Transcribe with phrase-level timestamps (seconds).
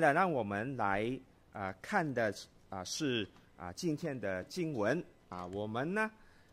[0.00, 1.18] 在呢，让我们来
[1.52, 2.32] 啊、看的
[2.68, 6.10] 啊、是啊、今天的经文啊，我们呢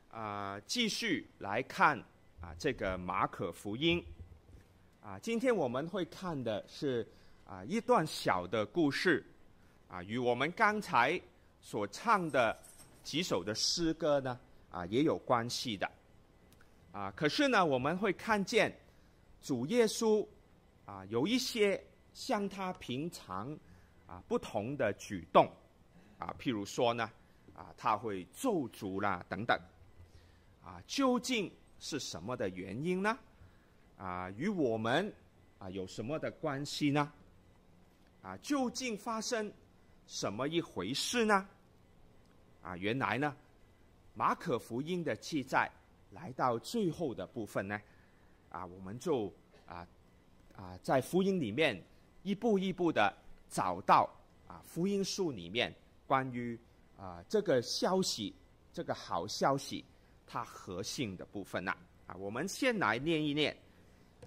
[0.09, 1.97] 啊、继续来看
[2.41, 4.03] 啊、这个马可福音
[5.01, 7.07] 啊，今天我们会看的是
[7.45, 9.23] 啊、一段小的故事
[9.87, 11.19] 啊，与我们刚才
[11.61, 12.57] 所唱的
[13.03, 14.39] 几首的诗歌呢
[14.71, 15.89] 啊也有关系的
[16.91, 18.75] 啊，可是呢我们会看见
[19.41, 20.25] 主耶稣
[20.85, 21.83] 啊有一些。
[22.15, 23.55] 像他平常
[24.07, 25.45] 啊不同的举动
[26.17, 27.11] 啊，譬如说呢
[27.53, 29.59] 啊，他会咒诅啦等等
[30.63, 33.19] 啊，究竟是什么的原因呢？
[33.97, 35.13] 啊，与我们
[35.59, 37.11] 啊有什么的关系呢？
[38.21, 39.51] 啊，究竟发生
[40.07, 41.45] 什么一回事呢？
[42.63, 43.35] 啊，原来呢，
[44.13, 45.69] 马可福音的记载
[46.11, 47.77] 来到最后的部分呢，
[48.49, 49.29] 啊，我们就
[49.65, 49.85] 啊
[50.55, 51.77] 啊在福音里面。
[52.25, 53.15] 一步一步的
[53.47, 54.09] 找到
[54.47, 55.71] 啊，福音书里面
[56.07, 56.59] 关于
[56.97, 58.33] 啊这个消息，
[58.73, 59.85] 这个好消息，
[60.25, 63.55] 它核心的部分呐啊，我们先来念一念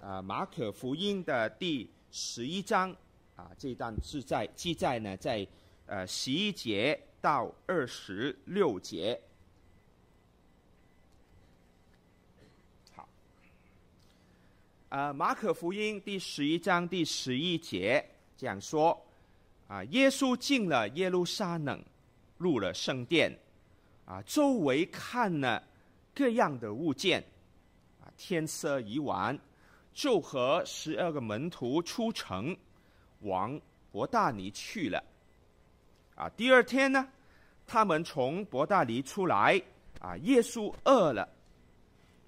[0.01, 2.95] 啊，马可福音的第十一章
[3.35, 5.45] 啊，这段是在记载呢，在
[5.85, 9.19] 呃十一节到二十六节。
[14.89, 18.03] 啊，马可福音第十一章第十一节
[18.35, 18.99] 这样说：
[19.67, 21.79] 啊，耶稣进了耶路撒冷，
[22.39, 23.31] 入了圣殿，
[24.05, 25.61] 啊，周围看了
[26.15, 27.23] 各样的物件，
[28.01, 29.37] 啊，天色已晚，
[29.93, 32.57] 就和十二个门徒出城，
[33.19, 35.03] 往伯大尼去了。
[36.15, 37.07] 啊，第二天呢，
[37.67, 39.61] 他们从伯大尼出来，
[39.99, 41.29] 啊，耶稣饿了，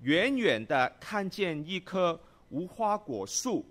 [0.01, 2.19] 远远的看见一棵。
[2.51, 3.65] 无花果树，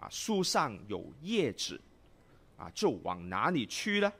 [0.00, 1.78] 啊，树上有叶子，
[2.56, 4.10] 啊，就往哪里去了？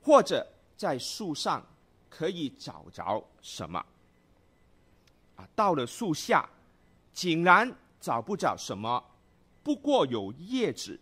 [0.00, 1.66] 或者在树上
[2.08, 3.84] 可以找着什么？
[5.36, 6.48] 啊，到了树下，
[7.12, 9.02] 竟然找不着什么，
[9.62, 11.00] 不过有叶子，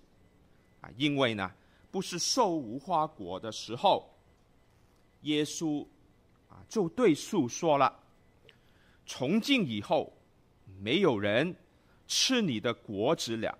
[0.80, 1.52] 啊，因为呢，
[1.90, 4.08] 不是收无花果的时候。
[5.22, 5.86] 耶稣
[6.48, 7.94] 啊，就对树说了：
[9.04, 10.12] 从今以后，
[10.78, 11.54] 没有人。
[12.12, 13.56] 吃你的果子了，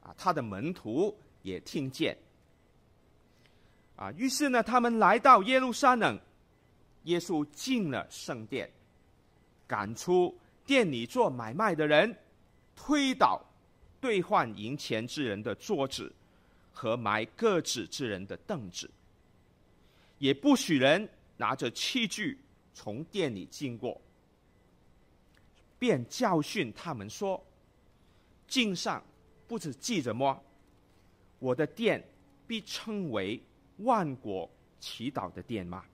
[0.00, 2.16] 啊，他的门徒也听见，
[3.96, 6.16] 啊，于是呢，他们来到耶路撒冷，
[7.02, 8.70] 耶稣进了圣殿，
[9.66, 12.16] 赶出店里做买卖的人，
[12.76, 13.44] 推倒
[14.00, 16.14] 兑换银钱之人的桌子
[16.72, 18.88] 和卖鸽子之人的凳子，
[20.18, 22.38] 也不许人拿着器具
[22.72, 24.00] 从店里经过。
[25.78, 27.42] 便教训他们说
[28.48, 29.02] ：“经上
[29.46, 30.42] 不止记着么？
[31.38, 32.02] 我的殿
[32.46, 33.42] 必称为
[33.78, 34.48] 万国
[34.80, 35.84] 祈祷的殿吗？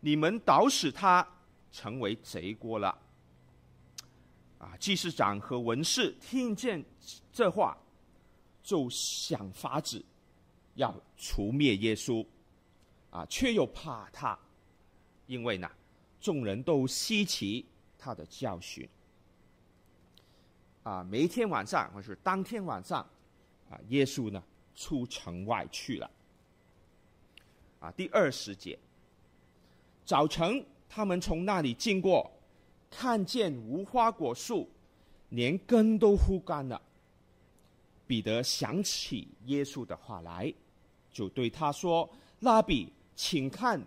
[0.00, 1.26] 你们倒使他
[1.70, 2.96] 成为贼国了。”
[4.58, 6.84] 啊，祭司长和文士听见
[7.32, 7.76] 这话，
[8.62, 10.04] 就想法子
[10.74, 12.26] 要除灭耶稣，
[13.08, 14.38] 啊，却又怕他，
[15.26, 15.70] 因为呢，
[16.20, 17.64] 众人都稀奇。
[18.00, 18.88] 他的教训
[20.82, 23.06] 啊，每一天晚上或是当天晚上
[23.68, 24.42] 啊，耶稣呢
[24.74, 26.10] 出城外去了
[27.78, 27.90] 啊。
[27.92, 28.78] 第二十节，
[30.06, 32.30] 早晨他们从那里经过，
[32.90, 34.66] 看见无花果树
[35.28, 36.80] 连根都枯干了。
[38.06, 40.52] 彼得想起耶稣的话来，
[41.12, 42.08] 就对他说
[42.40, 43.80] ：“拉比，请看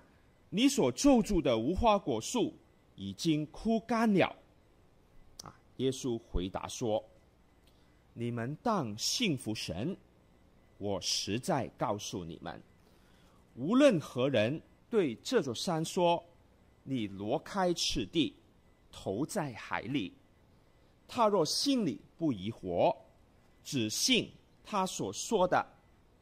[0.50, 2.54] 你所咒住的无花果树。”
[2.96, 4.36] 已经枯干了，
[5.44, 5.56] 啊！
[5.78, 7.04] 耶稣回答说
[8.14, 9.98] ：“你们当信服神。
[10.78, 12.62] 我实在告诉你们，
[13.56, 16.24] 无论何人对这座山说
[16.84, 18.36] ：‘你挪开此地，
[18.92, 20.14] 投在海里’，
[21.08, 22.96] 他若心里不疑惑，
[23.64, 24.32] 只信
[24.64, 25.66] 他所说的，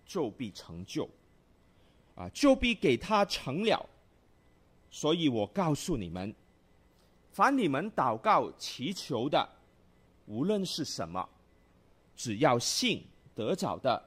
[0.05, 1.09] 就必成就，
[2.15, 3.85] 啊，就必给他成了。
[4.89, 6.33] 所以我告诉你们。”
[7.31, 9.47] 凡你们祷告祈求的，
[10.25, 11.27] 无论是什么，
[12.15, 14.03] 只要信得着的，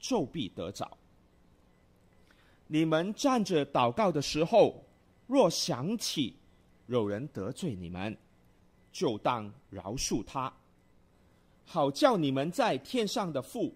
[0.00, 0.98] 就必得着。
[2.66, 4.84] 你们站着祷告的时候，
[5.28, 6.34] 若想起
[6.88, 8.16] 有人得罪你们，
[8.90, 10.52] 就当饶恕他，
[11.64, 13.72] 好叫你们在天上的父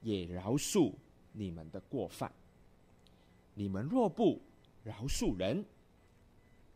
[0.00, 0.92] 也饶恕
[1.32, 2.32] 你们的过犯。
[3.54, 4.40] 你们若不
[4.82, 5.62] 饶恕人，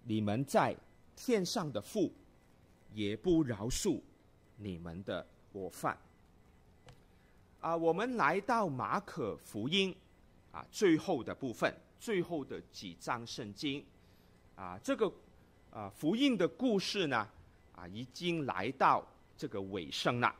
[0.02, 0.76] 你们在
[1.16, 2.12] 天上的父
[2.92, 4.00] 也不饶恕
[4.56, 5.98] 你们的过犯。
[7.60, 9.92] 啊，我们来到马可福音
[10.52, 13.84] 啊最后的部分，最后的几章圣经
[14.54, 15.12] 啊，这个
[15.72, 17.28] 啊福音的故事呢
[17.74, 19.04] 啊已经来到
[19.36, 20.32] 这个尾声了。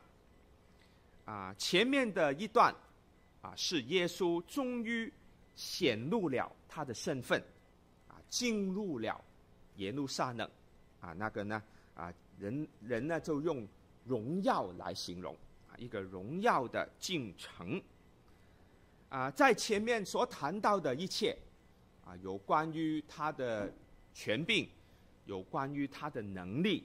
[1.25, 2.73] 啊，前面的一段
[3.41, 5.11] 啊是耶稣终于
[5.55, 7.43] 显露了他的身份，
[8.07, 9.19] 啊进入了
[9.75, 10.49] 耶路撒冷，
[11.07, 11.63] 啊那个呢
[11.95, 13.65] 啊人人呢就用
[14.03, 15.33] 荣耀来形容
[15.69, 15.71] 啊。
[15.77, 17.81] 一个荣耀的进程
[19.07, 21.37] 啊，在前面所谈到的一切
[22.03, 23.71] 啊，有关于他的
[24.13, 24.67] 权柄，
[25.25, 26.83] 有关于他的能力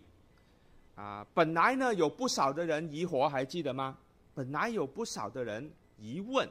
[0.95, 3.99] 啊，本来呢有不少的人疑惑，还记得吗？
[4.35, 6.49] 本来有不少的人疑问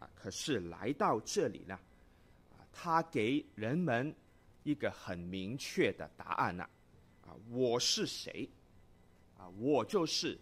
[0.00, 1.78] 啊，可是来到这里呢，
[2.50, 4.12] 啊，他给人们
[4.64, 6.68] 一个很明确的答案了，
[7.50, 8.48] 我是谁？
[9.36, 10.38] 啊，我就是。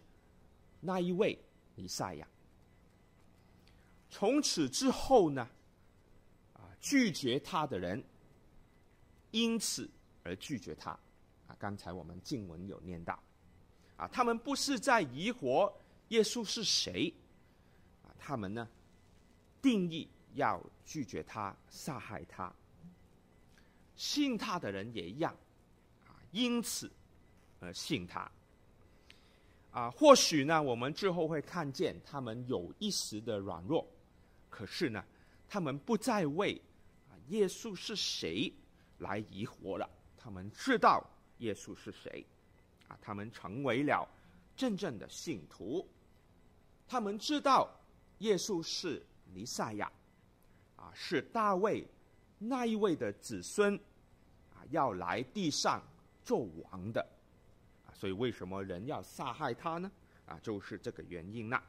[0.78, 1.37] 那一位
[1.75, 2.28] 弥赛亚，
[4.08, 5.48] 从此之后呢，
[6.52, 8.04] 啊，拒绝他的人，
[9.32, 9.90] 因此
[10.22, 10.90] 而拒绝他，
[11.48, 13.20] 啊，刚才我们经文有念到，
[13.96, 15.72] 啊，他们不是在疑惑
[16.08, 17.12] 耶稣是谁，
[18.04, 18.69] 啊，他们呢，
[19.60, 22.54] 定义要拒绝他，杀害他，
[23.96, 25.34] 信他的人也一样，
[26.36, 26.90] 因此
[27.60, 28.30] 而信他。
[29.70, 33.86] 啊，或许呢，我们之后会看见他们有一时的软弱，
[34.50, 35.02] 可是呢，
[35.48, 36.60] 他们不再为
[37.08, 38.52] 啊耶稣是谁
[38.98, 39.88] 来疑惑了。
[40.18, 41.02] 他们知道
[41.38, 42.24] 耶稣是谁，
[42.88, 44.06] 啊，他们成为了
[44.54, 45.86] 真正的信徒。
[46.86, 47.70] 他们知道
[48.18, 49.90] 耶稣是弥赛亚，
[50.76, 51.86] 啊，是大卫
[52.38, 53.74] 那一位的子孙，
[54.54, 55.82] 啊，要来地上
[56.26, 57.00] 做王的。
[57.87, 59.90] 啊所以，为什么人要杀害他呢？
[60.26, 61.62] 啊，就是这个原因呐。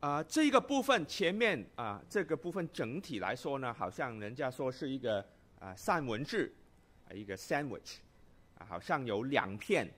[0.00, 5.24] 啊，这个部分前面啊，这个部分整体来说呢，好像人家说是一个
[5.60, 6.52] 啊三文治，
[7.08, 7.98] 啊一个 sandwich，
[8.58, 9.88] 啊，好像有两片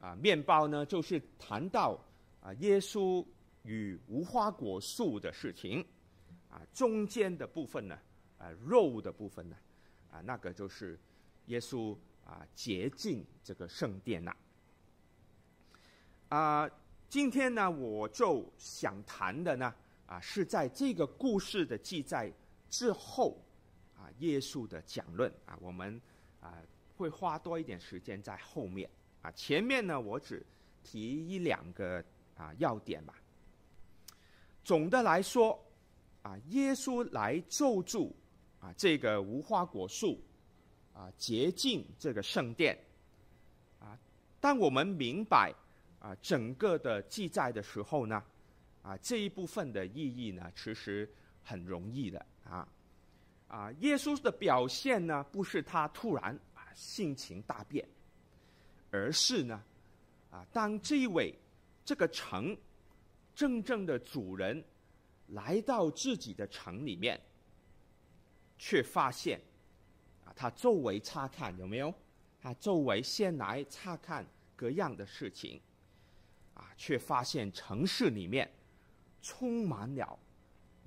[0.00, 1.98] 啊面包呢，就是谈到
[2.40, 3.26] 啊耶稣
[3.64, 5.84] 与无花果树的事情，
[6.48, 7.98] 啊中间的部分呢，
[8.38, 9.56] 啊肉的部分呢，
[10.12, 10.98] 啊那个就是
[11.46, 11.96] 耶稣。
[12.26, 14.34] 啊，洁净这个圣殿呐！
[16.30, 16.70] 啊，
[17.06, 19.74] 今天呢，我就想谈的呢，
[20.06, 22.32] 啊，是在这个故事的记载
[22.70, 23.44] 之后，
[23.94, 26.00] 啊，耶稣的讲论啊，我们
[26.40, 26.56] 啊
[26.96, 28.88] 会花多一点时间在后面
[29.20, 30.42] 啊，前面呢，我只
[30.82, 32.02] 提一两个
[32.38, 33.14] 啊要点吧。
[34.64, 35.62] 总的来说，
[36.22, 38.10] 啊，耶稣来咒诅
[38.60, 40.18] 啊这个无花果树。
[40.94, 42.78] 啊，洁净这个圣殿，
[43.80, 43.98] 啊，
[44.40, 45.52] 当我们明白
[45.98, 48.22] 啊整个的记载的时候呢，
[48.80, 51.12] 啊这一部分的意义呢，其实
[51.42, 52.68] 很容易的啊，
[53.48, 57.84] 啊耶稣的表现呢，不是他突然啊性情大变，
[58.92, 59.60] 而是呢，
[60.30, 61.34] 啊当这一位
[61.84, 62.56] 这个城
[63.34, 64.62] 真正的主人
[65.26, 67.20] 来到自己的城里面，
[68.56, 69.40] 却发现。
[70.34, 71.94] 他周围查看有没有？
[72.40, 75.58] 他周围先来查看各样的事情，
[76.52, 78.52] 啊，却发现城市里面
[79.22, 80.18] 充满了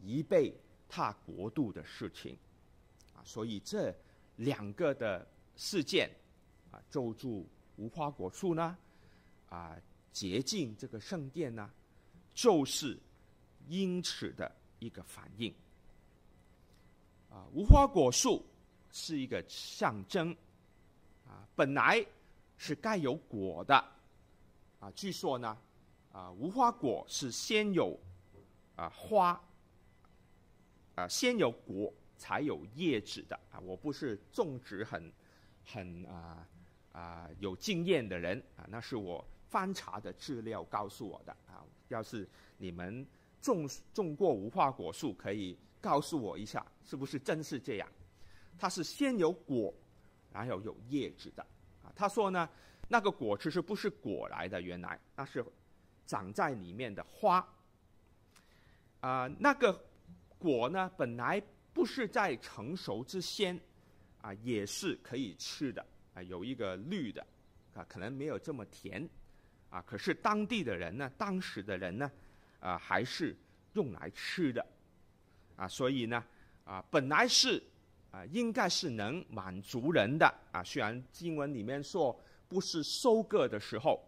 [0.06, 0.54] 违背
[0.88, 2.38] 他国度的事情，
[3.16, 3.92] 啊，所以这
[4.36, 6.12] 两个的事件，
[6.70, 7.44] 啊，咒诅
[7.78, 8.78] 无花果树呢，
[9.50, 9.76] 啊，
[10.12, 11.68] 洁净这个圣殿呢，
[12.36, 13.00] 就是
[13.68, 15.52] 因此的一个反应，
[17.32, 18.46] 啊，无花果树。
[18.92, 20.36] 是一个象征，
[21.26, 22.06] 啊，本来
[22.58, 23.76] 是该有果的，
[24.80, 25.58] 啊，据说呢，
[26.12, 28.00] 啊，无花果是先有
[28.76, 29.40] 啊花，
[30.96, 35.12] 啊，先有果才有叶子的，啊，我不是种植很
[35.66, 36.48] 很啊
[36.92, 42.28] 啊有经验的人，啊，那是我翻查的资料告诉我的，啊，要是
[42.58, 43.06] 你们
[43.40, 47.88] 种种过无花果树，可以告诉我一下，是不是真是这样？
[48.60, 49.74] 它是先有果，
[50.34, 51.46] 然后有叶子的
[51.84, 51.92] 啊。
[51.96, 52.50] 他说呢，
[52.88, 55.46] 那个果其实不是果来的，原来那是
[56.06, 57.48] 长在里面的花
[59.00, 59.28] 啊。
[59.40, 59.86] 那个
[60.38, 61.42] 果呢，本来
[61.74, 63.60] 不是在成熟之前
[64.22, 66.22] 啊，也是可以吃的啊。
[66.24, 67.26] 有一个绿的
[67.74, 69.08] 啊，可能没有这么甜
[69.70, 69.82] 啊。
[69.84, 72.12] 可是当地的人呢，当时的人呢，
[72.60, 73.36] 啊，还是
[73.74, 74.66] 用来吃的
[75.56, 75.68] 啊。
[75.68, 76.24] 所以呢，
[76.66, 77.62] 啊，本来是。
[78.12, 80.64] 啊，应该是能满足人的啊。
[80.64, 84.08] 虽然经文里面说不是收割的时候，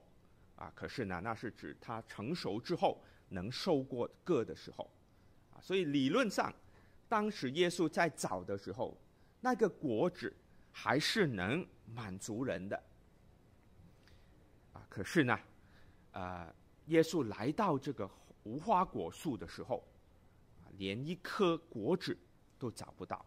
[0.56, 4.90] 啊，可是呢，那是指它成熟之后能收过个的时候，
[5.52, 6.54] 啊，所以理论上，
[7.08, 8.98] 当时耶稣在找的时候，
[9.42, 10.34] 那个果子
[10.72, 12.82] 还是能满足人的。
[14.74, 15.38] 啊，可是呢，
[16.12, 16.54] 呃，
[16.86, 18.10] 耶稣来到这个
[18.44, 19.84] 无花果树的时候，
[20.62, 22.18] 啊，连一颗果子
[22.58, 23.26] 都找不到。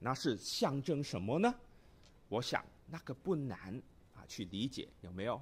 [0.00, 1.54] 那是象征什么呢？
[2.28, 3.74] 我想那个不难
[4.14, 5.40] 啊去理解，有没有？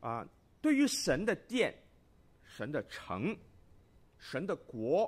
[0.00, 0.26] 啊，
[0.60, 1.74] 对于神的殿、
[2.42, 3.36] 神的城、
[4.18, 5.04] 神的国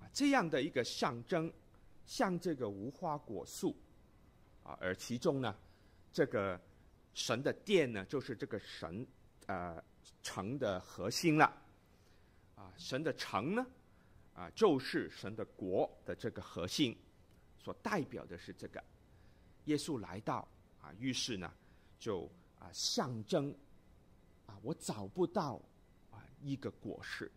[0.00, 1.52] 啊这样的一个象征，
[2.04, 3.76] 像这个无花果树
[4.62, 5.56] 啊，而其中呢，
[6.12, 6.60] 这个
[7.14, 9.06] 神的殿呢，就是这个神
[9.46, 9.82] 呃
[10.22, 11.46] 城的核心了。
[12.54, 13.66] 啊，神的城呢，
[14.34, 16.96] 啊，就是神的国的这个核心，
[17.58, 18.82] 所代表的是这个。
[19.66, 20.48] 耶稣来到
[20.80, 21.52] 啊，于是呢，
[21.98, 23.54] 就啊象征
[24.46, 25.60] 啊，我找不到
[26.10, 27.30] 啊一个果实，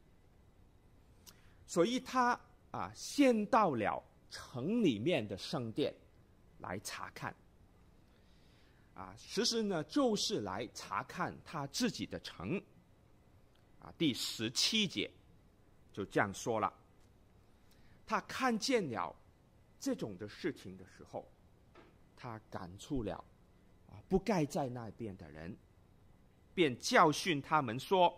[1.68, 2.40] 所以他
[2.72, 5.94] 啊先到了城里面的圣殿
[6.58, 7.36] 来查看，
[8.96, 12.60] 啊，其实呢就是来查看他自己的城，
[13.80, 15.12] 啊，第十七节
[15.94, 16.74] 就这样说了，
[18.06, 19.16] 他看见了
[19.80, 21.26] 这种的事情的时候。
[22.18, 23.24] 他感触了
[23.88, 25.56] 啊不该在那边的人，
[26.56, 28.12] 便教训他们说：“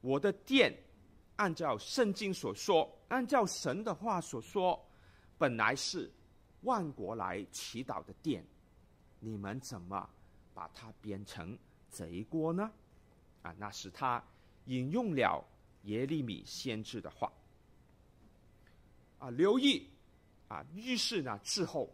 [0.00, 0.72] 我的殿，
[1.36, 4.82] 按照圣经所说，按照神的话所说，
[5.36, 6.10] 本来是
[6.62, 8.46] 万国来祈祷的殿，
[9.18, 10.08] 你们怎么
[10.54, 11.58] 把它变成
[11.90, 12.70] 贼窝呢？”
[13.42, 14.24] 啊，那是他
[14.66, 15.44] 引用了
[15.82, 17.30] 耶利米先知的话。
[19.20, 19.88] 啊，留意
[20.48, 21.88] 啊，于是呢之后。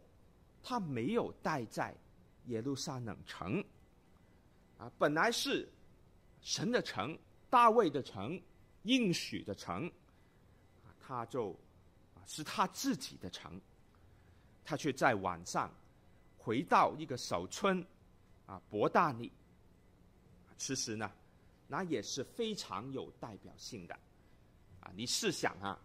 [0.69, 1.95] 他没有待在
[2.47, 3.65] 耶路撒冷城，
[4.79, 5.69] 啊，本来是
[6.41, 7.17] 神的城、
[7.49, 8.43] 大卫的城、
[8.83, 9.87] 应许的城，
[10.85, 11.53] 啊，他就
[12.17, 13.61] 啊是他自己的城，
[14.65, 15.73] 他却在晚上
[16.37, 17.81] 回到一个小村，
[18.47, 19.31] 啊，伯大尼。
[20.59, 21.09] 其实呢，
[21.69, 23.95] 那也是非常有代表性的，
[24.81, 25.79] 啊，你试想啊，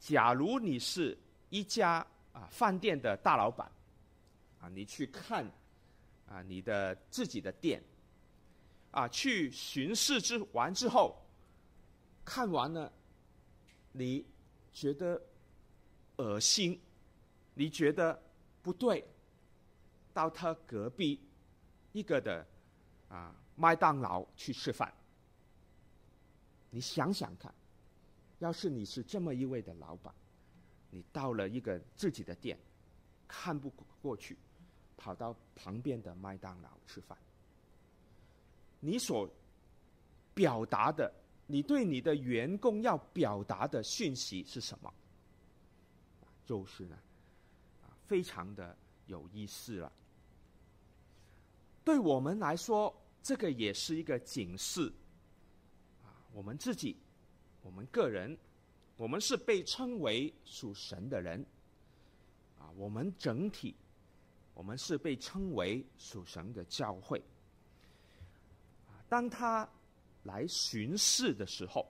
[0.00, 1.16] 假如你是
[1.50, 3.70] 一家啊饭店的大老板。
[4.60, 5.50] 啊，你去看，
[6.28, 7.82] 啊，你的自己的店，
[8.90, 11.16] 啊，去巡视之完之后，
[12.26, 12.92] 看完了，
[13.90, 14.22] 你
[14.70, 15.18] 觉得
[16.16, 16.78] 恶心，
[17.54, 18.22] 你觉得
[18.60, 19.02] 不对，
[20.12, 21.18] 到他隔壁
[21.92, 22.46] 一个的
[23.08, 24.92] 啊麦当劳去吃饭，
[26.68, 27.50] 你想想看，
[28.40, 30.12] 要是你是这么一位的老板，
[30.90, 32.58] 你到了一个自己的店，
[33.26, 34.36] 看不过去。
[35.02, 37.16] 跑到旁边的麦当劳吃饭，
[38.80, 39.26] 你所
[40.34, 41.10] 表达的，
[41.46, 44.92] 你对你的员工要表达的讯息是什么？
[46.44, 46.98] 就是呢，
[47.82, 49.90] 啊，非常的有意思了。
[51.82, 54.92] 对我们来说，这个也是一个警示。
[56.04, 56.94] 啊，我们自己，
[57.70, 58.36] 我们个人，
[58.96, 61.46] 我们是被称为属神的人。
[62.58, 63.76] 啊，我们整体。
[64.54, 67.22] 我们是被称为属神的教会。
[69.08, 69.66] 当他
[70.24, 71.86] 来巡视的时候，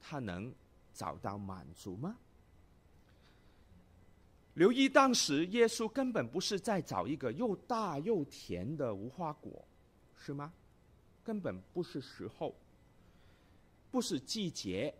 [0.00, 0.54] 他能
[0.92, 2.16] 找到满足吗？
[4.52, 9.66] 留意当时耶稣根本不是在找一个又大又甜的无花果，
[10.16, 10.52] 是吗？
[11.24, 12.54] 根本不是时候，
[13.94, 14.92] 不是季节。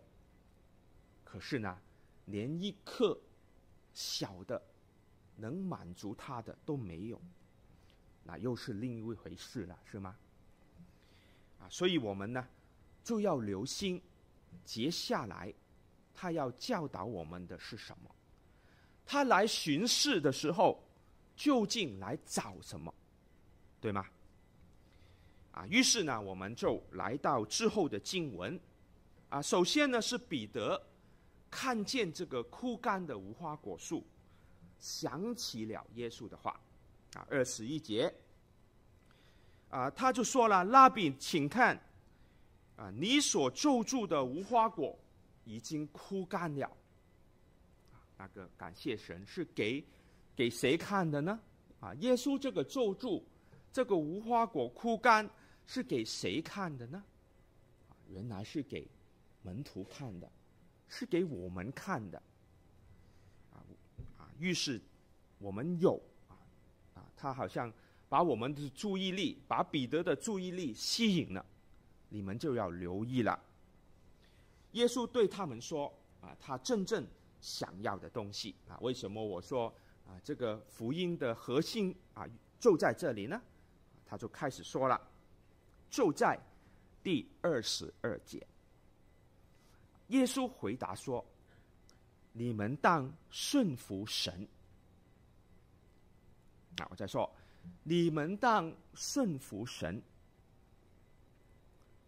[1.25, 1.77] 可是呢，
[2.27, 3.19] 连一颗
[3.93, 4.61] 小的。
[5.37, 7.21] 能满足他的都没有，
[8.23, 10.15] 那又是另一回事了，是吗？
[11.59, 12.47] 啊，所以我们呢
[13.03, 14.01] 就要留心，
[14.63, 15.53] 接下来
[16.13, 18.09] 他要教导我们的是什么？
[19.05, 20.81] 他来巡视的时候，
[21.35, 22.95] 究竟来找什么？
[23.81, 24.07] 对吗？
[25.51, 28.57] 啊，于是呢，我们就来到之后的经文，
[29.29, 30.81] 啊，首先呢是彼得
[31.49, 34.05] 看见这个枯干的无花果树。
[34.77, 36.59] 想起了耶稣的话，
[37.15, 38.13] 啊，二十一节，
[39.69, 41.75] 啊，他就说了：“拉比，请看，
[42.75, 44.97] 啊，你所咒诅的无花果
[45.43, 46.71] 已经枯干了。”
[48.17, 49.83] 那个感谢神是给
[50.35, 51.39] 给谁看的呢？
[51.79, 53.25] 啊，耶稣这个咒助，
[53.73, 55.27] 这个无花果枯干
[55.65, 57.03] 是给谁看的呢？
[58.09, 58.87] 原来是给
[59.45, 60.27] 门徒看的，
[60.89, 62.17] 是给我们看的。
[63.53, 63.61] 啊
[64.17, 64.81] 啊于是，
[65.37, 66.33] 我们有啊
[66.95, 67.71] 啊，他好像
[68.09, 71.45] 把我们的注意力，把彼得的注意力吸引了。
[72.09, 73.39] 你们就要留意了。
[74.71, 77.05] 耶稣对他们说：“啊，他真正
[77.39, 79.73] 想要的东西啊，为什么我说
[80.07, 82.25] 啊，这个福音的核心啊
[82.59, 83.39] 就在这里呢？”
[84.07, 84.99] 他就开始说了，
[85.89, 86.39] 就在
[87.03, 88.45] 第二十二节。
[90.07, 91.23] 耶稣回答说
[92.33, 94.47] ：“你们当顺服神。”
[96.77, 97.29] 啊，我再说，
[97.83, 100.01] 你们当顺服神。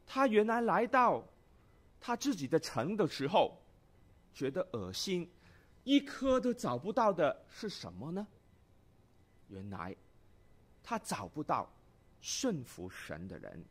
[0.06, 1.24] 他原来来到
[2.00, 3.58] 他自己的城的时候，
[4.34, 5.30] 觉得恶心，
[5.84, 8.27] 一颗都找不到的是什么呢？
[9.48, 9.96] 原来
[10.84, 11.70] 他找不到
[12.22, 13.66] 顺服神的人。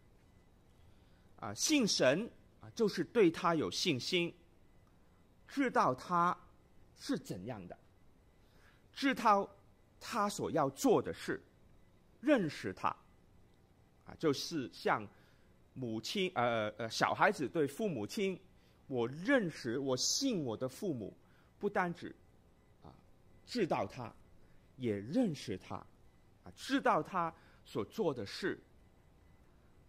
[1.39, 2.31] 啊，信神
[2.75, 4.35] 就是对他有信心，
[5.47, 6.37] 知道他
[6.97, 7.79] 是怎样的，
[8.93, 9.49] 知道
[10.01, 11.43] 他所要做的事，
[12.21, 12.89] 认识他，
[14.05, 15.07] 啊，就是像。
[15.79, 18.41] 母亲，呃呃，小孩子对父母亲，
[18.87, 21.15] 我认识，我信我的父母，
[21.59, 22.17] 不单止，
[22.83, 22.89] 啊，
[23.45, 24.11] 知道他，
[24.79, 25.75] 也认识他，
[26.45, 27.31] 啊，知道他
[27.67, 28.59] 所做的事，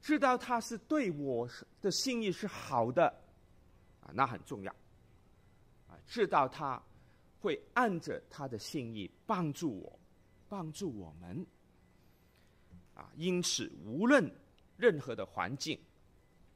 [0.08, 1.46] 知道他是对我
[1.82, 3.06] 的心意是好的，
[4.00, 4.72] 啊，那很重要，
[5.90, 6.82] 啊，知道他
[7.42, 10.00] 会按着他的心意帮助我，
[10.48, 11.46] 帮助我们，
[12.94, 14.32] 啊，因此无论。
[14.80, 15.76] 任何的环境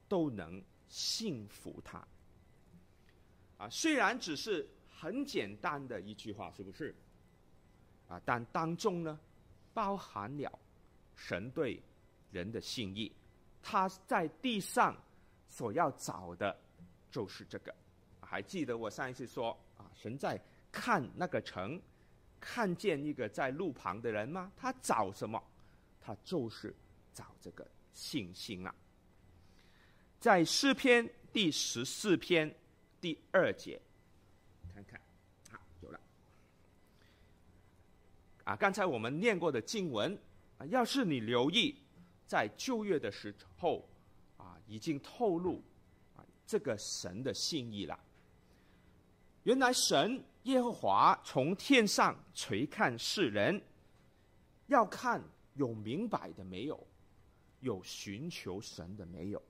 [0.06, 2.06] 都能信服他
[3.58, 3.68] 啊！
[3.68, 6.94] 虽然只是很简单的一句话，是不是？
[8.06, 9.18] 啊，但当中呢，
[9.74, 10.56] 包含了
[11.16, 11.82] 神对
[12.30, 13.10] 人的信义。
[13.62, 14.96] 他在地上
[15.48, 16.56] 所要找的，
[17.10, 17.74] 就是这个。
[18.20, 20.40] 还记得我上一次说啊，神在
[20.70, 21.80] 看那个城，
[22.40, 24.50] 看见一个在路旁的人吗？
[24.56, 25.42] 他找什么？
[26.00, 26.74] 他就是
[27.14, 27.66] 找这个。
[27.94, 28.74] 信心啊，
[30.18, 32.50] 在诗篇第十四篇
[33.02, 33.78] 第二节，
[34.74, 34.98] 看看，
[35.50, 36.00] 好，有了。
[38.44, 40.18] 啊，刚才我们念过的经文
[40.56, 41.76] 啊，要是你留意，
[42.32, 43.86] 在旧约的时候
[44.38, 45.62] 啊，已经透露
[46.16, 48.00] 啊这个神的心意了。
[49.42, 53.62] 原来神耶和华从天上垂看世人，
[54.68, 55.22] 要看
[55.56, 56.86] 有明白的没有。
[57.60, 59.42] 有寻求神的没有？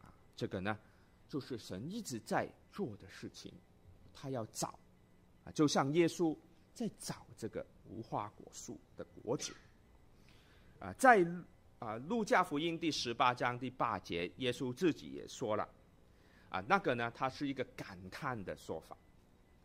[0.00, 0.78] 啊，这个呢，
[1.28, 3.52] 就是神一直在做的事情，
[4.14, 4.78] 他要找，
[5.44, 6.36] 啊，就像耶稣
[6.72, 9.52] 在找这个无花果树的果子。
[10.80, 11.26] 啊，在
[11.78, 15.68] 啊路加福音第十八章第八节，耶稣自己也说了，
[16.48, 18.96] 啊，那个呢，他是一个感叹的说法。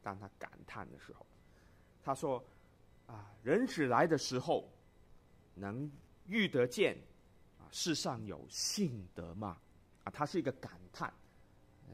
[0.02, 1.26] 当他感叹的时候，
[2.04, 2.44] 他说
[3.08, 4.70] ：“啊，人子来的时候，
[5.54, 5.90] 能
[6.28, 6.98] 遇得见。”
[7.58, 9.58] 啊世上有信德吗？
[10.04, 11.12] 啊，他是一个感叹，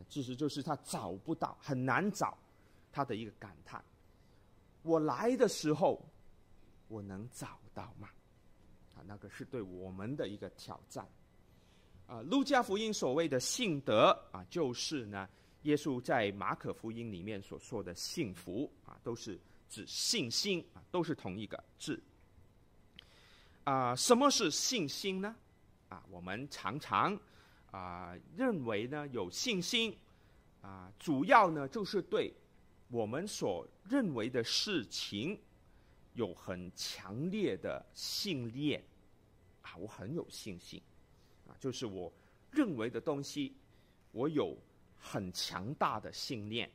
[0.10, 2.38] 其实就是他找不到，很难找
[2.92, 3.84] 他的一个感叹。
[4.82, 6.04] 我来的时候，
[6.88, 8.10] 我能找到吗？
[9.08, 11.08] 那个是对我们的一个挑战。
[12.08, 15.30] 啊，路加福音所谓的信德啊，就是呢，
[15.64, 22.02] 耶稣在马可福音里面所说的幸福啊，都是指信心啊，都是同一个字。
[23.64, 25.36] 啊，什么是信心呢？
[25.90, 27.16] 啊，我们常常
[27.70, 29.96] 啊认为呢，有信心
[30.62, 32.34] 啊，主要呢就是对
[32.90, 35.40] 我们所认为的事情
[36.14, 38.84] 有很强烈的信念。
[39.62, 40.82] 啊，我很有信心。
[41.48, 42.12] 啊，就是我
[42.52, 43.54] 认为的东西，
[44.12, 44.58] 我有
[44.98, 46.70] 很强大的信念，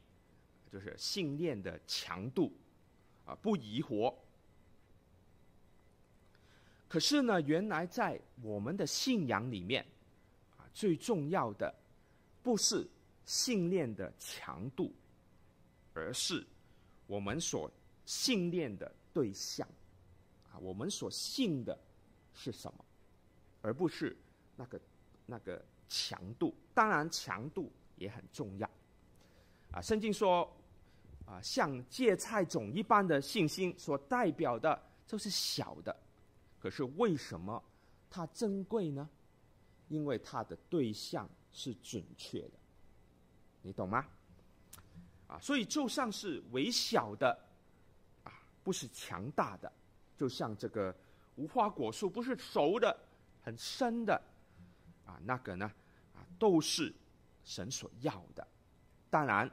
[0.73, 2.53] 就是信念的强度。
[3.25, 4.15] 啊，不疑惑。
[6.87, 9.85] 可是呢，原来在我们的信仰里面，
[10.59, 11.75] 啊，最重要的
[12.43, 12.87] 不是
[13.25, 14.93] 信念的强度，
[15.95, 16.47] 而是
[17.07, 17.69] 我们所
[18.05, 19.67] 信念的对象，
[20.53, 21.79] 啊，我们所信的
[22.35, 22.85] 是什么，
[23.63, 24.15] 而不是
[24.57, 24.79] 那个
[25.25, 26.53] 那个强度。
[26.75, 28.69] 当然，强度也很重要。
[29.71, 30.53] 啊，圣经说，
[31.25, 35.97] 啊，像芥菜种一般的信心，所代表的就是小的。
[36.59, 37.63] 可是为什么
[38.11, 39.09] 它珍贵呢？
[39.89, 42.59] 因为它的对象是准确的，
[43.63, 44.07] 你懂吗？
[45.27, 47.39] 啊，所以就像是微小的，
[48.65, 49.71] 不是强大的，
[50.17, 50.93] 就像这个
[51.37, 52.99] 无花果树不是熟的、
[53.43, 54.21] 很深的，
[55.05, 55.71] 啊，那个呢，
[56.15, 56.93] 啊，都是
[57.45, 58.45] 神所要的。
[59.11, 59.47] 当然，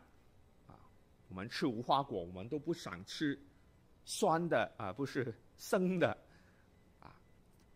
[0.66, 0.80] 啊，
[1.28, 3.38] 我们吃无花果，我们都不想吃
[4.06, 6.08] 酸的啊，不是生的。
[7.02, 7.14] 啊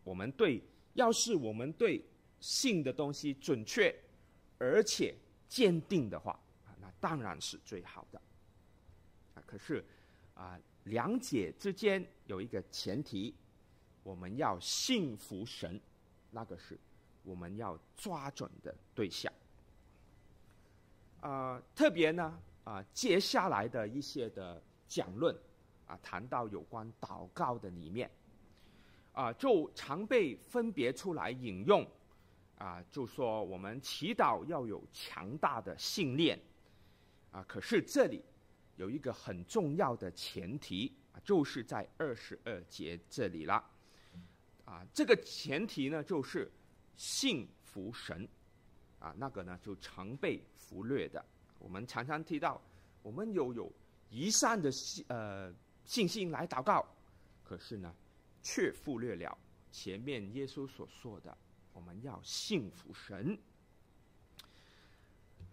[0.03, 2.03] 我们对，要是我们对
[2.39, 3.93] 性的东西准确
[4.57, 5.15] 而且
[5.49, 8.21] 坚定的话，啊，那当然是最好的。
[9.33, 9.83] 啊，可是
[10.35, 13.35] 啊，两者之间有一个前提，
[14.01, 15.79] 我们要信服神，
[16.31, 16.79] 那个是
[17.23, 19.31] 我们要抓准的对象。
[21.21, 25.35] 啊，特别呢，啊，接下来的一些的讲论，
[25.87, 28.09] 啊，谈到有关祷告的里面。
[29.13, 31.87] 啊，就常被分别出来引用，
[32.57, 36.37] 啊，就说我们祈祷要有强大的信念，
[37.31, 38.21] 啊，可是这里
[38.75, 43.63] 有一个很重要的前提，啊，就是在二十二节这里了，
[44.65, 46.51] 啊，这个前提呢就是
[46.97, 48.27] 信服神，
[48.99, 51.23] 啊，那个呢就常被忽略的。
[51.59, 52.61] 我们常常提到，
[53.01, 53.71] 我们有有
[54.09, 55.53] 一善的信呃
[55.85, 56.85] 信心来祷告，
[57.43, 57.95] 可是呢，
[58.41, 59.37] 却忽略了
[59.71, 61.35] 前面耶稣所说的，
[61.73, 63.37] 我们要信服神。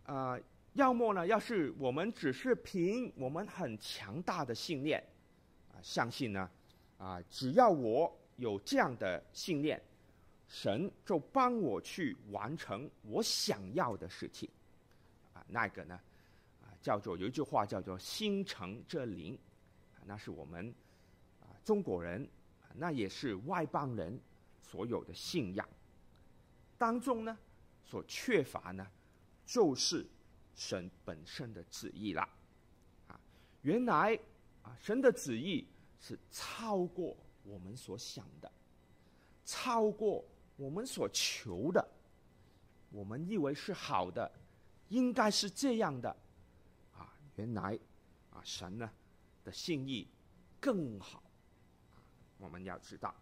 [0.04, 0.36] 啊、
[0.74, 5.02] 要么呢，要是我们只是凭我们很强大的信念，
[5.70, 6.50] 啊、相信呢，
[6.98, 9.82] 啊、只要我有这样的信念，
[10.48, 14.48] 神就帮我去完成我想要的事情。
[15.32, 16.00] 啊、那个呢，
[16.62, 19.38] 啊、叫做有一句话叫做“心诚则灵”，
[19.96, 20.72] 啊，那是我们
[21.40, 22.28] 啊、中国人。
[22.74, 24.18] 那也是外邦人
[24.62, 25.68] 所有的信仰
[26.78, 27.36] 当中呢，
[27.84, 28.86] 所缺乏呢，
[29.44, 30.06] 就是
[30.54, 32.28] 神本身的旨意啦。
[33.08, 33.20] 啊，
[33.62, 34.18] 原来
[34.62, 35.66] 啊，神的旨意
[36.00, 38.50] 是超过我们所想的，
[39.44, 40.24] 超过
[40.56, 41.86] 我们所求的。
[42.90, 44.30] 我们以为是好的，
[44.88, 46.08] 应该是这样的。
[46.92, 47.78] 啊，原来
[48.30, 48.90] 啊，神呢
[49.42, 50.06] 的心意
[50.60, 51.22] 更好。
[52.38, 53.14] 我们要知道，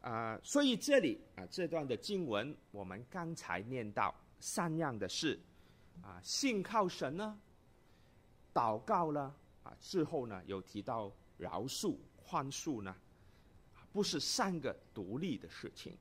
[0.00, 5.38] 啊、所以这里啊，这段的经文，我们刚才念到三样的事，
[6.02, 7.38] 啊，信靠神呢，
[8.52, 12.94] 祷告了，啊，之后呢，有提到饶恕、宽恕呢，
[13.92, 15.96] 不是三个独立的事情，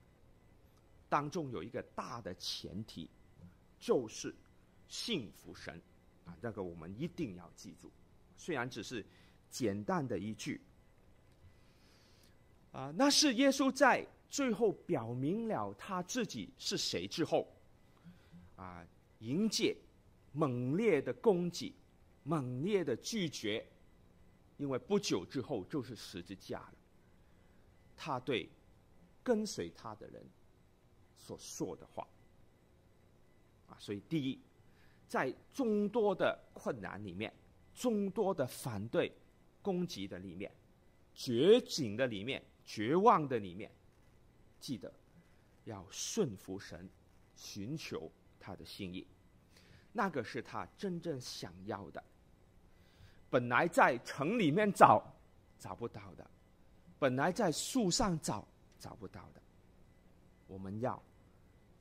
[1.07, 3.09] 当中有一个大的前提，
[3.79, 4.35] 就是
[4.87, 5.79] 信服神，
[6.25, 7.91] 啊，这个我们一定要记住，
[8.35, 9.05] 虽然只是
[9.49, 10.59] 简单的一句。
[12.71, 17.45] 啊，那是耶稣在最后表明了他自己是谁之后，
[18.55, 18.81] 啊，
[19.19, 19.75] 迎接
[20.31, 21.73] 猛烈的攻击，
[22.23, 23.65] 猛烈的拒绝，
[24.57, 26.73] 因为不久之后就是十字架了。
[27.95, 28.49] 他对
[29.23, 30.23] 跟随他的人
[31.17, 32.07] 所说的话，
[33.67, 34.39] 啊，所以第一，
[35.07, 37.33] 在众多的困难里面，
[37.73, 39.11] 众多的反对
[39.61, 40.51] 攻击的里面，
[41.13, 42.43] 绝境的里面。
[42.63, 43.69] 绝望的里面，
[44.59, 44.93] 记得
[45.65, 46.87] 要顺服神，
[47.35, 49.05] 寻求他的心意，
[49.91, 52.03] 那个是他真正想要的。
[53.29, 55.03] 本来在城里面找
[55.57, 56.29] 找不到的，
[56.99, 59.41] 本来在树上找找不到的，
[60.47, 61.01] 我们要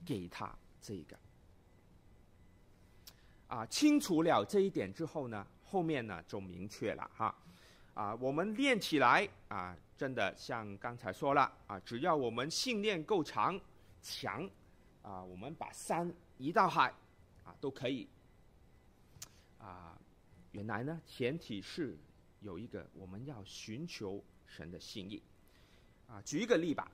[0.04, 1.18] 给他这个。
[3.48, 7.34] 啊，清楚了这一点之后呢，后面呢就明确了哈。
[7.94, 13.60] 啊，我们练起来啊，真的像刚才说了啊，只要我们信念够长
[14.00, 14.48] 强，
[15.02, 16.94] 啊，我们把山移到海，
[17.60, 18.08] 都可以。
[19.58, 19.98] 啊，
[20.52, 21.98] 原来呢，前提是
[22.40, 25.22] 有一个我们要寻求神的心意。
[26.06, 26.90] 啊，举一个例吧。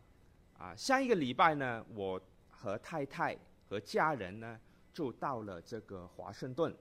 [0.59, 3.37] 啊，上一个礼拜呢，我和太太
[3.69, 4.59] 和家人呢，
[4.92, 6.75] 就到了这个华盛顿，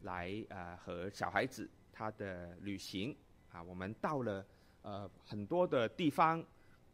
[0.00, 3.14] 来呃和小孩子他的旅行。
[3.50, 4.46] 啊，我们到了
[4.80, 6.42] 呃很多的地方，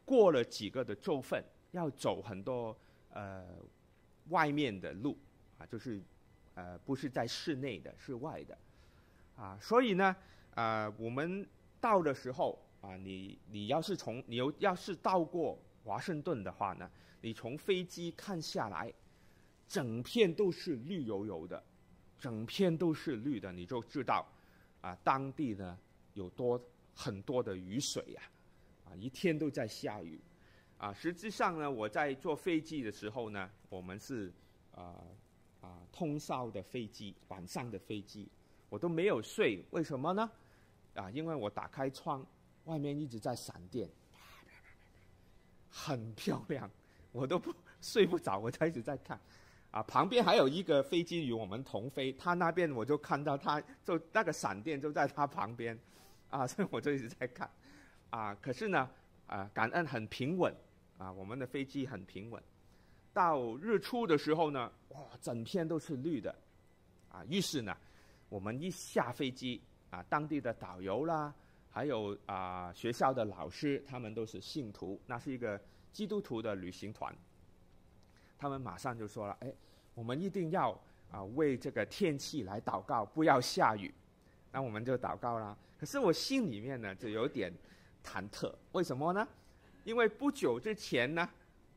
[0.03, 2.77] 过了几个的州份，要走很多
[3.11, 3.47] 呃
[4.27, 5.17] 外面的路
[5.59, 6.01] 啊，就是
[6.55, 8.57] 呃不是在室内的，室外的
[9.35, 10.05] 啊，所以呢
[10.55, 11.47] 啊、呃，我们
[11.79, 16.89] 到的时候啊，你你要是从你有要是到过华盛顿的话呢，
[17.21, 18.91] 你从飞机看下来，
[19.67, 21.63] 整片都是绿油油的，
[22.17, 24.27] 整片都是绿的，你就知道
[24.81, 25.77] 啊，当地呢。
[26.15, 26.61] 有多
[26.95, 28.21] 很多的雨水呀，
[28.83, 30.19] 啊，一天都在下雨，
[30.77, 34.33] 啊，实际上呢，我在坐飞机的时候呢，我们是
[34.75, 34.95] 啊
[35.61, 38.27] 啊通宵的飞机，晚上的飞机，
[38.69, 40.29] 我都没有睡，为什么呢？
[40.95, 42.25] 啊，因为我打开窗，
[42.65, 43.89] 外面一直在闪电，
[45.69, 46.69] 很漂亮，
[47.11, 49.19] 我都不睡不着，我才一直在看，
[49.71, 55.77] 啊，旁边还有一个飞机与我们同飞，他那边我就看到他就那个闪电就在他旁边。
[56.29, 57.49] 啊，所以我就一直在看，
[58.11, 58.87] 啊，可是呢，
[59.25, 60.53] 啊，感恩很平稳，
[60.99, 62.39] 啊，我们的飞机很平稳，
[63.11, 66.33] 到日出的时候呢，哇，整片都是绿的，
[67.09, 67.75] 啊，于是呢，
[68.29, 71.33] 我们一下飞机啊，当地的导游啦，
[71.69, 75.59] 还有啊学校的老师，他们都是信徒，那是一个
[75.91, 77.13] 基督徒的旅行团，
[78.37, 79.51] 他们马上就说了，哎，
[79.95, 80.79] 我们一定要
[81.11, 83.93] 啊为这个天气来祷告，不要下雨，
[84.51, 85.57] 那我们就祷告啦。
[85.79, 87.51] 可是我心里面呢就有点
[88.03, 89.27] 忐忑，为什么呢？
[89.83, 91.27] 因为不久之前呢。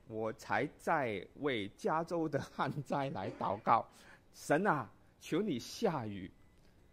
[0.09, 3.87] 我才在为加州的旱灾来祷告，
[4.35, 6.31] 神啊，求你下雨。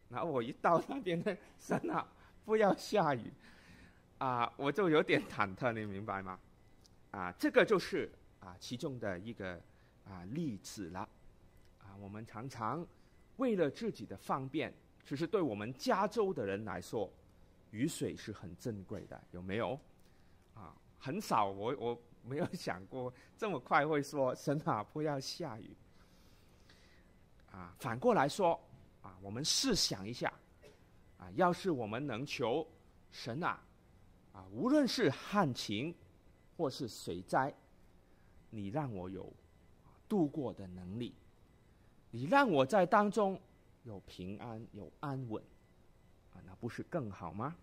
[0.09, 2.07] 然后我一到那边呢，神啊，
[2.45, 3.31] 不要下雨，
[4.17, 6.39] 啊，我就有点忐忑，你明白吗？
[7.11, 9.59] 啊，这个就是啊其中的一个
[10.07, 10.99] 啊例子了。
[11.79, 12.85] 啊，我们常常
[13.37, 14.73] 为了自己的方便，
[15.05, 17.11] 其实对我们加州的人来说，
[17.71, 19.79] 雨水是很珍贵的，有没有？
[20.55, 22.01] 啊，很少，我我。
[22.29, 25.75] 没有想过这么快会说神啊，不要下雨。
[27.51, 28.57] 啊，反过来说，
[29.01, 30.31] 啊，我们试想一下，
[31.17, 32.65] 啊，要是我们能求
[33.11, 33.59] 神啊，
[34.31, 35.95] 啊，无论是旱情
[36.55, 37.51] 或是水灾，
[38.51, 39.33] 你让我有
[40.07, 41.15] 度过的能力，
[42.11, 43.41] 你让我在当中
[43.83, 45.43] 有平安有安稳，
[46.31, 47.55] 啊，那不是更好吗？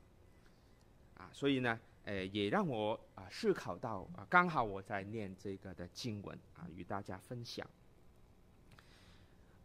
[1.17, 1.79] 啊，所以呢。
[2.07, 7.69] 诶，也让我啊思考到啊，刚好我在念这个的经文啊，与大家分享。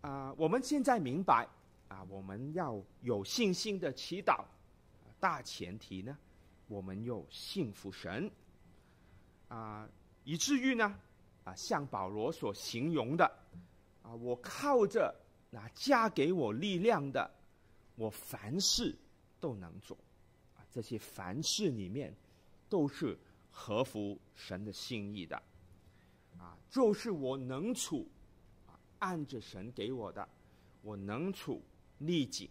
[0.01, 1.47] 啊，我们现在明白
[1.87, 4.43] 啊，我们要有信心的祈祷，
[5.19, 6.17] 大前提呢，
[6.67, 8.29] 我们有信服神
[9.47, 9.87] 啊，
[10.23, 10.99] 以至于呢
[11.43, 13.23] 啊，像保罗所形容的
[14.01, 15.13] 啊，我靠着
[15.51, 17.29] 那加给我力量的，
[17.93, 18.97] 我凡事
[19.39, 19.95] 都能做
[20.57, 22.11] 啊，这些凡事里面。
[22.71, 23.19] 都是
[23.51, 25.35] 合乎神的心意的，
[26.39, 28.07] 啊，就是我能处，
[28.65, 30.25] 啊，按着神给我的，
[30.81, 31.61] 我能处
[31.97, 32.49] 逆境，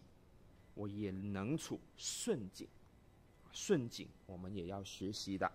[0.74, 2.68] 我也能处顺境，
[3.50, 5.50] 顺境我们也要学习的，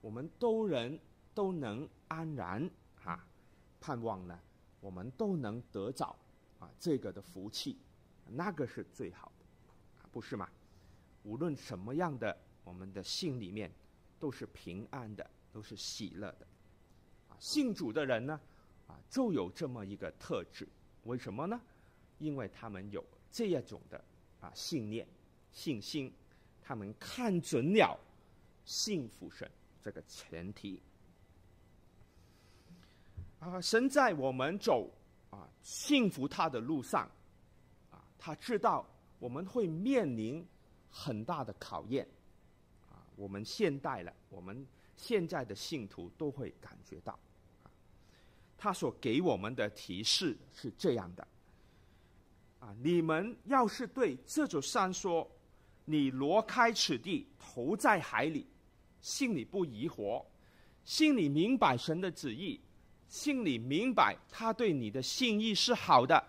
[0.00, 0.98] 我们都人
[1.34, 2.70] 都能安然
[3.04, 3.22] 啊，
[3.78, 4.40] 盼望呢，
[4.80, 6.16] 我们都能得着
[6.58, 7.76] 啊这个的福气，
[8.26, 10.48] 那个是最好的，不是吗？
[11.24, 13.70] 无论什么样的，我们的心里面。
[14.22, 16.46] 都是平安的，都是喜乐的，
[17.28, 18.40] 啊，信主的人呢，
[18.86, 20.64] 啊，就有这么一个特质，
[21.02, 21.60] 为什么呢？
[22.20, 24.00] 因为他们有这一种的
[24.40, 25.04] 啊信念、
[25.50, 26.12] 信心，
[26.62, 27.98] 他们看准了
[28.64, 29.50] 信服神
[29.82, 30.80] 这个前提。
[33.40, 34.88] 啊，神在我们走
[35.30, 37.10] 啊信服他的路上，
[37.90, 38.86] 啊，他知道
[39.18, 40.46] 我们会面临
[40.88, 42.06] 很大的考验。
[43.22, 47.16] 我们现代了，我们现在的信徒都会感觉到，
[47.62, 47.70] 啊，
[48.58, 51.24] 他所给我们的提示是这样的，
[52.58, 55.30] 啊，你们要是对这座山说，
[55.84, 58.44] 你挪开此地，投在海里，
[59.00, 60.24] 心里不疑惑，
[60.84, 62.60] 心里明白神的旨意，
[63.06, 66.20] 心里明白他对你的心意是好的，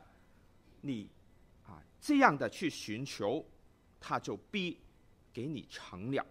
[0.81, 1.09] 你
[1.65, 3.43] 啊这样的去寻求，
[3.99, 4.77] 他就必
[5.33, 6.23] 给你成了。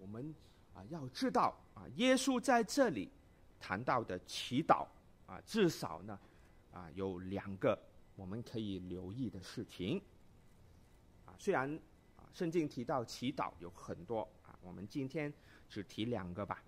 [0.00, 0.34] 我们
[0.72, 3.10] 啊要知道啊，耶稣在这里
[3.60, 4.86] 谈到的祈祷
[5.26, 6.18] 啊，至少呢
[6.72, 7.78] 啊有两个
[8.16, 10.00] 我们可以留意的事情
[11.26, 11.36] 啊。
[11.38, 11.70] 虽然
[12.16, 15.30] 啊圣经提到祈祷有很多啊，我们今天
[15.68, 16.64] 只提两个吧。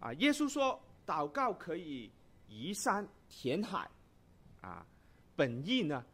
[0.00, 2.10] 啊，耶稣说祷告可以
[2.48, 3.88] 移山填海
[4.60, 4.84] 啊，
[5.36, 6.04] 本意呢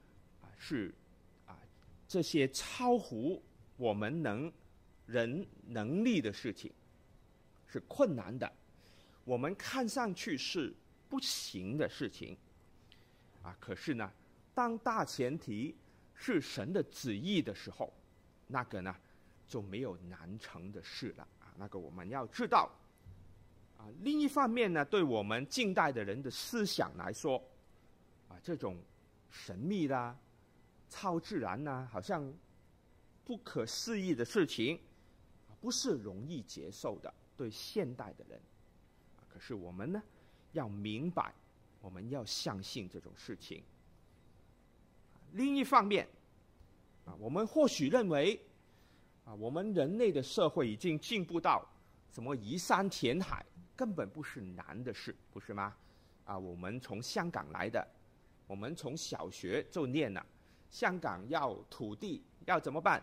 [0.42, 0.94] 啊是
[1.46, 1.58] 啊
[2.06, 3.42] 这些超乎
[3.78, 4.52] 我们能。
[5.06, 6.72] 人能力的事情
[7.66, 8.50] 是困难的，
[9.24, 10.72] 我们看上去是
[11.08, 12.36] 不行的事情，
[13.42, 14.10] 啊，可是呢，
[14.54, 15.74] 当大前提
[16.14, 17.92] 是神的旨意的时候，
[18.46, 18.94] 那个呢
[19.46, 21.52] 就没有难成的事了啊。
[21.56, 22.70] 那个我们要知道，
[23.76, 27.36] 啊，另一方面呢，对我们近代的人的思想来说，
[28.28, 28.78] 啊，这种
[29.30, 30.16] 神秘啦、
[30.88, 32.32] 超自然呐，好像
[33.24, 34.80] 不可思议的事情。
[35.62, 38.40] 不是容易接受的，对现代的人。
[39.28, 40.02] 可是我们呢，
[40.52, 41.32] 要明白，
[41.80, 43.62] 我们要相信这种事情。
[45.30, 46.06] 另一方面，
[47.06, 48.38] 啊，我们或许认为，
[49.24, 51.64] 啊，我们人类的社会已经进步到
[52.10, 53.46] 什么移山填海，
[53.76, 55.74] 根本不是难的事，不是吗？
[56.24, 57.86] 啊，我们从香港来的，
[58.48, 60.26] 我们从小学就念了，
[60.70, 63.00] 香港要土地要怎么办？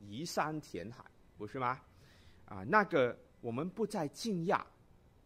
[0.00, 1.04] 移山填海，
[1.36, 1.80] 不是吗？
[2.50, 4.60] 啊，那个我们不再惊讶，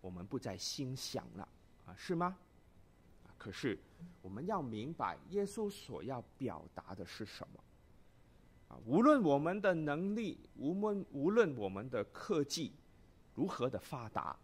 [0.01, 1.49] 我们不再心想了，
[1.87, 2.37] 啊，是吗？
[3.39, 3.79] 可是
[4.23, 7.61] 我们要明白，耶稣所要表达的是什么？
[8.69, 12.73] 啊，无论我们的能力，无论无论我们的科技
[13.35, 14.37] 如何的发达，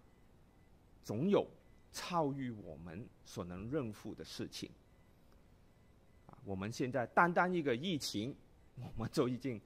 [1.04, 1.46] 总有
[1.92, 4.70] 超于我们所能应付的事情。
[6.44, 8.34] 我们现在单单一个疫情，
[8.76, 9.60] 我们就已经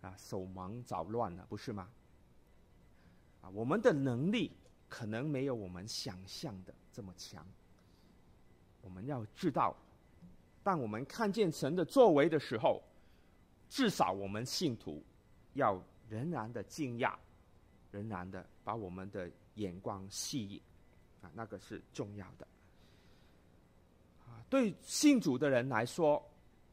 [0.00, 1.88] 啊手忙脚乱了，不是吗？
[3.52, 4.50] 我们的能力
[4.88, 7.46] 可能没有我们想象的这么强。
[8.82, 9.76] 我们要知道，
[10.62, 12.82] 当我们看见神的作为的时候，
[13.68, 15.02] 至少我们信徒
[15.54, 17.14] 要仍然的惊讶，
[17.90, 20.60] 仍然的把我们的眼光吸引，
[21.20, 22.46] 啊，那个是重要的。
[24.24, 26.24] 啊，对信主的人来说，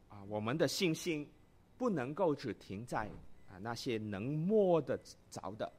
[0.08, 1.28] 啊，我们的信心
[1.76, 3.10] 不能够只停在
[3.48, 4.96] 啊那些能摸得
[5.30, 5.72] 着的、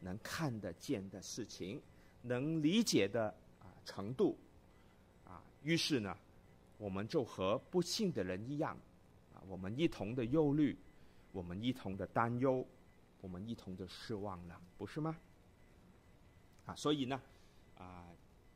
[0.00, 1.80] 能看得见的事情、
[2.22, 4.36] 能理解的啊程度。
[5.24, 6.16] 啊于是呢，
[6.78, 8.76] 我们就和不信的人一样，
[9.34, 10.76] 啊，我们一同的忧虑，
[11.32, 12.66] 我们一同的担忧，
[13.20, 15.16] 我们一同的失望了，不是吗？
[16.66, 17.20] 啊，所以呢，
[17.78, 18.06] 啊，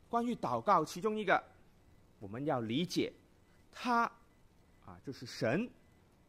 [0.09, 1.43] 关于祷告，其中一个
[2.19, 3.13] 我们要理解，
[3.71, 4.11] 他
[4.85, 5.69] 啊，就是神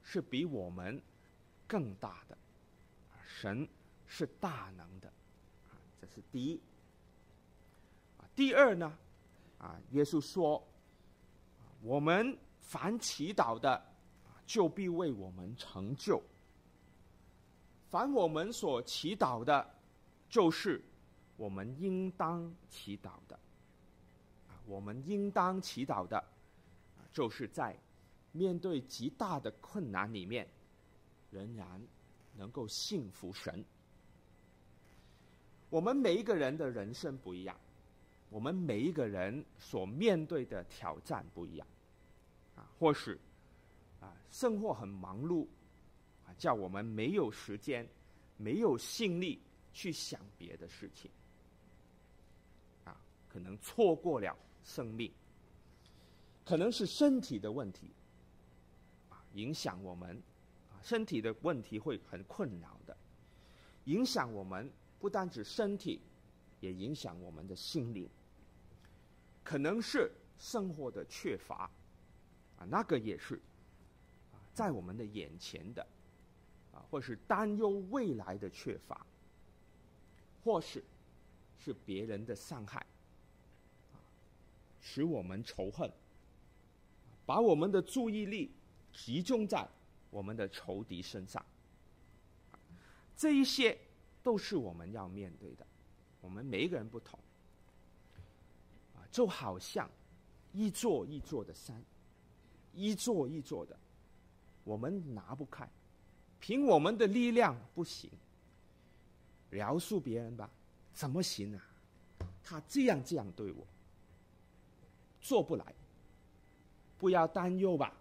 [0.04, 1.02] 是比我们
[1.68, 2.38] 更大的，
[3.26, 3.68] 神
[4.18, 5.10] 是大能的，
[5.70, 6.62] 啊，这是第一。
[8.18, 8.98] 啊，第二呢？
[9.58, 10.66] 啊，耶稣说
[11.84, 13.86] ：“我们凡祈祷的，
[14.46, 16.22] 就必为我们成就。
[17.90, 19.70] 凡我们所祈祷的，
[20.30, 20.82] 就是
[21.36, 23.36] 我们应当祈祷的。
[24.48, 26.24] 啊，我们应当祈祷的，
[27.12, 27.78] 就是在
[28.32, 30.48] 面对极大的困难里面，
[31.32, 31.82] 仍然
[32.38, 33.62] 能够信服神。
[35.76, 37.56] 我们每一个人的人生不一样。”
[38.32, 41.68] 我们每一个人所面对的挑战不一样，
[42.56, 43.18] 啊，或是
[44.02, 45.46] 啊，生活很忙碌，
[46.26, 47.88] 啊，叫我们没有时间、
[48.36, 49.40] 没有心力
[49.74, 51.10] 去想别的事情，
[52.84, 52.98] 啊，
[53.30, 55.10] 可能错过了生命，
[56.44, 57.92] 可能是身体的问题，
[59.10, 60.20] 啊，影响我们，
[60.72, 62.98] 啊，身体的问题会很困扰的，
[63.86, 66.00] 影响我们不单指身体。
[66.62, 68.10] 也影响我们的心灵，
[69.44, 71.70] 可能是生活的缺乏，
[72.58, 73.36] 啊，那个也是，
[74.34, 75.86] 啊，在我们的眼前的，
[76.74, 79.06] 啊，或是担忧未来的缺乏，
[80.44, 80.84] 或是
[81.60, 82.80] 是别人的伤害，
[83.94, 84.02] 啊，
[84.82, 85.92] 使我们仇恨，
[87.28, 88.50] 把我们的注意力
[88.92, 89.68] 集中在
[90.10, 91.46] 我们的仇敌身上，
[93.16, 93.78] 这一些
[94.26, 95.64] 都是我们要面对的。
[96.20, 97.20] 我们每一个人不同，
[98.96, 99.88] 啊，就好像
[100.52, 101.80] 一座一座的山，
[102.74, 103.78] 一座一座的，
[104.64, 105.70] 我们拿不开，
[106.40, 108.10] 凭我们的力量不行。
[109.52, 110.50] 饶恕别人吧，
[110.92, 111.64] 怎么行啊？
[112.44, 113.68] 他这样这样对我，
[115.22, 115.76] 做不来。
[116.98, 117.94] 不要担忧吧，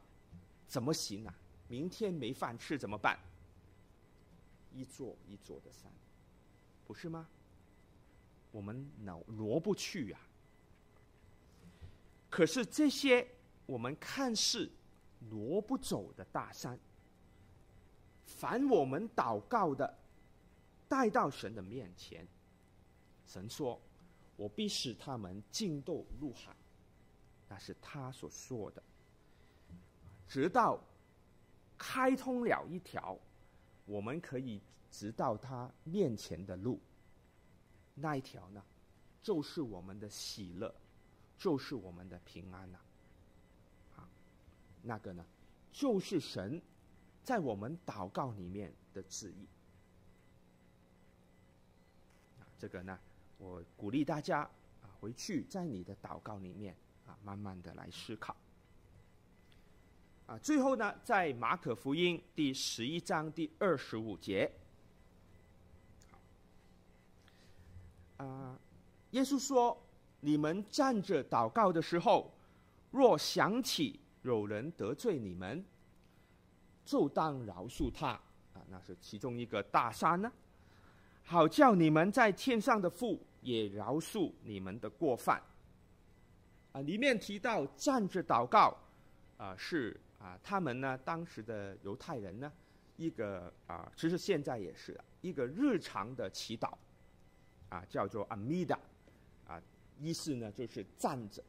[0.66, 1.34] 怎么行啊？
[1.68, 3.18] 明天没饭吃怎么办？
[4.72, 5.92] 一座一座的山，
[6.87, 7.27] 不是吗？
[8.51, 10.18] 我们挪挪不去呀、
[12.31, 13.27] 可是这些
[13.66, 14.70] 我们看似
[15.29, 16.79] 挪不走的大山，
[18.25, 19.99] 凡我们祷告的，
[20.88, 22.25] 带到神的面前，
[23.27, 23.81] 神说
[24.37, 26.55] ：“我必使他们尽都入海。”
[27.51, 28.81] 那是他所说的，
[30.29, 30.79] 直到
[31.77, 33.18] 开通了一条
[33.85, 34.61] 我们可以
[34.94, 36.78] 直到他面前的路。
[37.96, 38.62] 那一条呢，
[39.25, 40.73] 就是我们的喜乐，
[41.37, 42.79] 就是我们的平安呐、
[43.96, 44.08] 啊。
[44.83, 45.27] 那个呢，
[45.73, 46.62] 就是神
[47.25, 49.46] 在我们祷告里面的旨意。
[52.38, 52.96] 啊，这个呢，
[53.38, 54.42] 我鼓励大家
[54.81, 56.73] 啊，回去在你的祷告里面
[57.04, 58.37] 啊，慢慢的来思考。
[60.27, 64.50] 啊，最后呢，在马可福音第十一章第二十五节。
[68.17, 68.58] 啊，
[69.10, 69.77] 耶稣说
[70.21, 72.33] ：“你们站着祷告的时候，
[72.90, 75.65] 若想起有人得罪你们，
[76.85, 78.08] 就当饶恕他。
[78.52, 80.33] 啊，那是其中一个大山呢，
[81.25, 85.42] 好叫你们在天上的父也饶恕你们的过犯。”
[86.73, 88.77] 啊，里面提到站着祷告，
[89.37, 92.52] 啊，是啊，他们呢当时的犹太人呢，
[92.96, 96.73] 一个啊，其实现在也是一个日常的祈祷。
[97.75, 98.79] 啊，叫做阿弥达，
[99.48, 99.60] 啊，
[99.98, 101.42] 意思呢就是站着，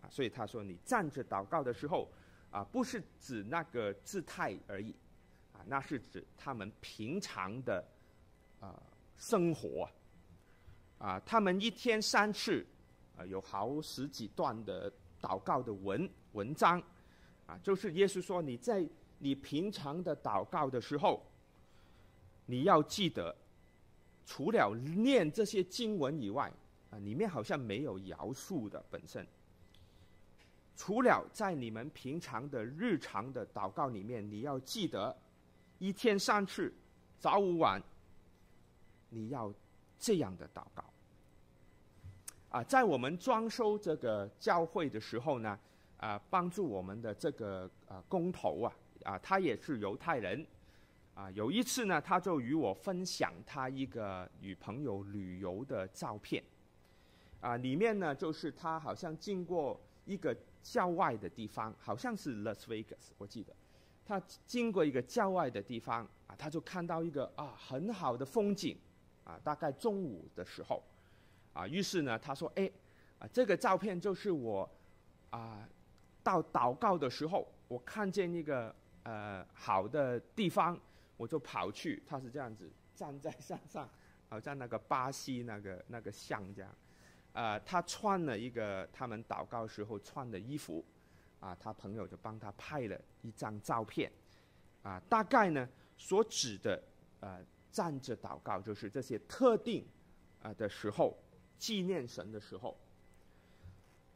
[0.00, 2.08] 啊，所以他说你站着祷告的时候，
[2.50, 4.94] 啊，不是指那个姿态而已，
[5.52, 7.84] 啊，那是指他们平常的
[8.58, 8.82] 啊
[9.18, 9.86] 生活，
[10.96, 12.64] 啊，他们一天三次，
[13.18, 14.90] 啊，有好十几段的
[15.20, 16.82] 祷告的文文章，
[17.44, 18.88] 啊，就是耶稣说你在
[19.18, 21.22] 你平常的祷告的时候，
[22.46, 23.36] 你要记得，
[24.30, 26.48] 除了念这些经文以外。
[26.92, 29.24] 啊，里面好像没有饶恕的本身。
[30.76, 35.16] 除了在你们平常的日常的祷告里面，你要记得
[35.78, 36.74] 一天三次，
[37.16, 37.80] 早午晚，
[39.08, 39.54] 你要
[40.00, 40.84] 这样的祷告。
[42.48, 45.56] 啊，在我们装修这个教会的时候呢，
[45.98, 48.74] 啊，帮助我们的这个啊工头啊，
[49.04, 50.44] 啊，他也是犹太人。
[51.20, 56.42] 啊，有一次呢，他就与我分享他一个与朋友旅游的照片。
[57.42, 63.54] 啊，里面呢，就是他好像经过一个郊外的地方，好像是 Las Vegas，我记得，
[64.02, 68.78] 他经过一个郊外的地方，啊，他就看到一个啊很好的风景，
[69.24, 70.82] 啊，大概中午的时候，
[71.52, 72.70] 啊，于是呢，他说，哎，
[73.18, 74.66] 啊，这个照片就是我，
[75.28, 75.68] 啊，
[76.22, 80.78] 到祷告的时候，我看见一个呃好的地方，
[81.20, 83.86] 我就跑去，他是这样子站在山上，
[84.30, 86.74] 好像那个巴西那个那个像这样。
[87.34, 90.82] 呃，他穿了一个他们祷告时候穿的衣服，
[91.38, 94.10] 啊，他朋友就帮他拍了一张照片，
[94.82, 95.68] 啊，大概呢
[95.98, 96.82] 所指的
[97.20, 99.86] 呃站着祷告就是这些特定
[100.40, 101.14] 啊的时候
[101.58, 102.74] 纪念神的时候，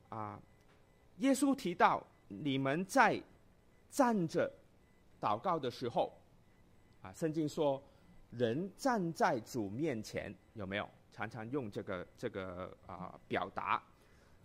[0.09, 0.41] 啊，
[1.19, 3.23] 耶稣提到你们在
[3.91, 4.51] 站着
[5.21, 6.19] 祷告的时候，
[7.05, 7.81] 啊，圣经说
[8.31, 10.89] 人站在主面前有没有？
[11.13, 13.81] 常常用这个这个啊、表达，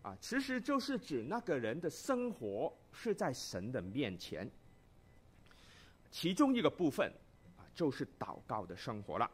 [0.04, 4.48] 啊，其实就是指那个人的生活是在神的面前，
[6.12, 7.12] 其中一个部分
[7.58, 9.26] 啊就是祷告的生活了，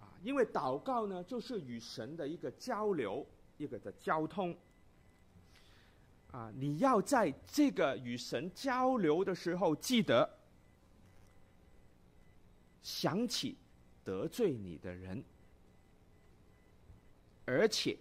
[0.00, 3.24] 啊，因为祷告呢就是与神的一个交流，
[3.56, 4.52] 一个的交通，
[6.32, 10.28] 啊，你要在这个与神交流的时候，记得
[12.82, 13.56] 想起
[14.04, 15.24] 得罪你的人。
[17.44, 17.98] 而且，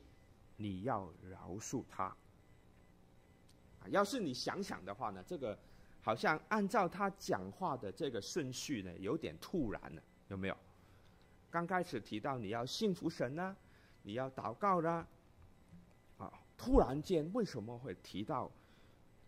[0.58, 2.04] 你要饶恕他。
[2.04, 5.58] 啊，要是你想想的话呢，这个
[6.02, 10.58] 好像按照他讲话的这个顺序呢，有点突然了，有没有？
[11.50, 13.56] 刚开始提到你要信服神呢，
[14.04, 15.06] 你要祷告啦，
[16.18, 18.50] 啊，突然间为什么会提到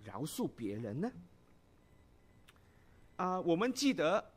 [0.04, 1.12] 饶恕别人呢？
[3.18, 4.33] 啊，我们记得，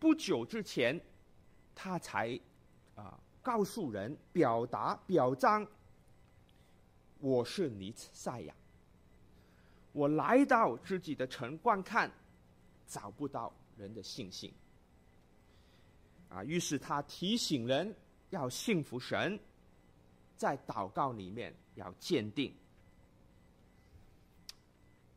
[0.00, 1.00] 不久之前
[1.72, 2.36] 他才
[2.96, 3.16] 啊。
[3.42, 5.66] 告诉人，表达表彰，
[7.20, 8.54] 我是弥赛亚。
[9.92, 12.12] 我来到自己的城观看，
[12.86, 14.52] 找不到人的信心。
[16.28, 17.96] 啊，于是他提醒人
[18.28, 19.40] 要信服神，
[20.36, 22.54] 在祷告里面要坚定，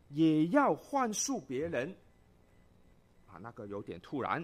[0.08, 1.94] 也要宽恕别人。
[3.28, 4.44] 啊，那个有点突然，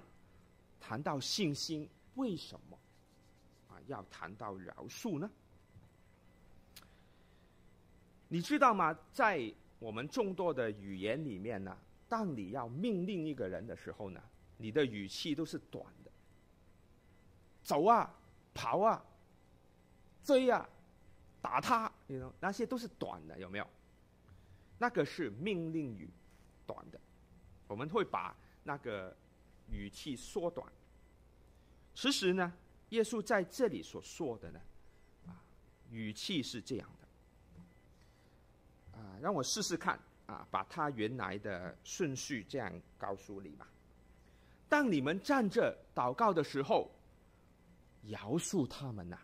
[0.80, 2.78] 谈到信心，为什么
[3.68, 3.78] 啊？
[3.88, 5.30] 要谈到饶恕呢？
[8.28, 8.98] 你知道吗？
[9.12, 11.78] 在我们众多的语言里面呢，
[12.08, 14.22] 当你要命令一个人的时候呢，
[14.58, 16.12] 你的语气都是短的。
[17.64, 18.14] 走啊，
[18.54, 19.04] 跑啊，
[20.24, 20.68] 追啊，
[21.42, 23.68] 打他，你知道，那些都是短的，有没有？
[24.78, 26.10] 那个是命令语，
[26.66, 27.00] 短的。
[27.68, 29.16] 我们会把那个
[29.72, 30.68] 语气缩短。
[31.94, 32.54] 其实呢？
[32.90, 34.60] 耶稣在这里所说的呢，
[35.28, 35.38] 啊，
[35.92, 43.68] 语气是这样的，啊，让我试试看啊，把他原来的顺序这样告诉你吧。
[44.68, 46.90] 当你们站着祷告的时候，
[48.08, 49.20] 饶恕他们呐、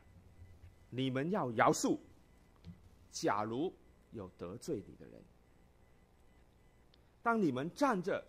[0.91, 1.97] 你们要饶恕，
[3.09, 3.73] 假如
[4.11, 5.23] 有得罪你的人。
[7.23, 8.23] 当你们站着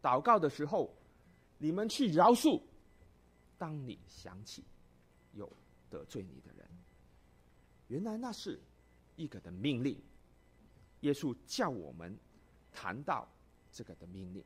[0.00, 0.94] 祷告的时候，
[1.62, 2.60] 你们去饶恕。
[3.56, 4.64] 当你想起
[5.32, 5.48] 有
[5.88, 6.68] 得罪你的人，
[7.86, 8.60] 原来那是
[9.14, 9.96] 一个的命令。
[11.02, 12.18] 耶稣叫我们
[12.72, 13.28] 谈到
[13.70, 14.44] 这个的命令。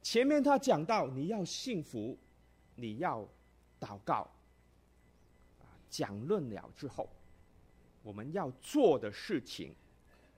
[0.00, 2.18] 前面他讲到你要幸福，
[2.74, 3.28] 你要
[3.78, 4.26] 祷告。
[5.60, 7.06] 啊，讲论了之后，
[8.02, 9.74] 我们要做的事情，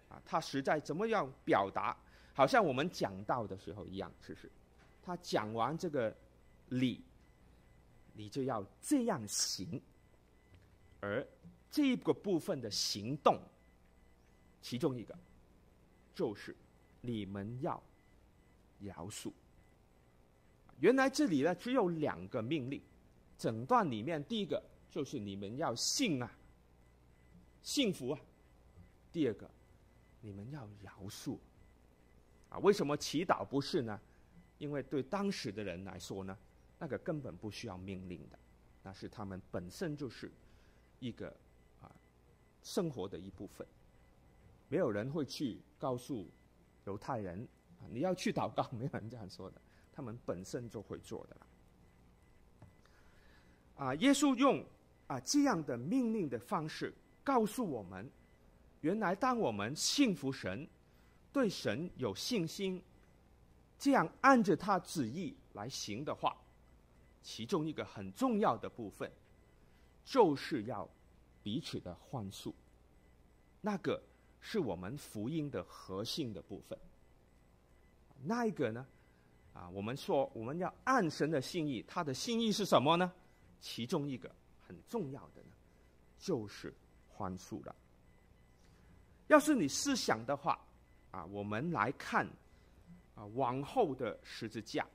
[0.09, 1.97] 啊，他实在怎么样表达？
[2.35, 4.51] 好像我们讲到的时候一样，是不是？
[5.07, 6.15] 他讲完这个
[6.69, 7.01] 理。
[8.19, 9.79] 你就要这样行，
[11.01, 11.27] 而
[11.71, 13.39] 这个部分的行动，
[14.63, 15.15] 其中一个
[16.15, 16.57] 就是
[17.03, 17.79] 你们要
[18.81, 19.31] 饶恕。
[20.81, 22.81] 原来这里呢，只有两个命令，
[23.37, 26.31] 整段里面第一个就是你们要信啊，
[27.63, 28.19] 幸福啊；
[29.13, 29.51] 第二个，
[30.23, 31.37] 你们要饶恕。
[32.49, 34.01] 啊，为什么祈祷不是呢？
[34.59, 36.37] 因为对当时的人来说呢，
[36.79, 38.39] 那个根本不需要命令的，
[38.83, 40.31] 那是他们本身就是
[40.99, 41.29] 一个
[41.81, 41.91] 啊
[42.63, 43.67] 生活的一部分。
[44.69, 46.29] 没有人会去告诉
[46.87, 47.47] 犹太人
[47.81, 49.61] 啊，你要去祷告， 没有人这样说的。
[49.93, 51.47] 他们本身就会做的了。
[53.77, 54.65] 啊，耶稣用
[55.07, 56.93] 啊这样的命令的方式
[57.23, 58.11] 告诉我们，
[58.81, 60.67] 原来当我们信服神，
[61.33, 62.83] 对神有信心，
[63.79, 66.37] 这样按着他旨意来行的话，
[67.23, 69.11] 其中一个很重要的部分，
[70.05, 70.89] 就是要
[71.43, 72.53] 彼此的宽恕。
[73.61, 74.03] 那个
[74.41, 76.79] 是我们福音的核心的部分。
[78.23, 78.87] 那一个呢？
[79.53, 83.13] 啊，我们说我们要按神的心意，他的心意是什么呢？
[83.61, 84.31] 其中一个
[84.67, 85.51] 很重要的呢，
[86.19, 86.73] 就是
[87.09, 87.75] 宽恕了。
[89.29, 90.59] 要是你思想的话，
[91.11, 92.29] 啊，我们来看
[93.17, 94.87] 啊，往后的十字架，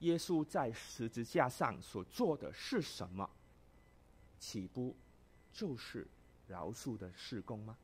[0.00, 3.30] 耶稣在十字架上所做的是什么？
[4.38, 4.94] 岂不
[5.50, 6.06] 就是
[6.46, 7.74] 饶恕的事工吗？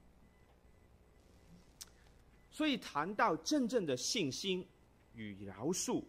[2.51, 4.68] 所以谈到真正的信心。
[5.18, 6.05] 与饶恕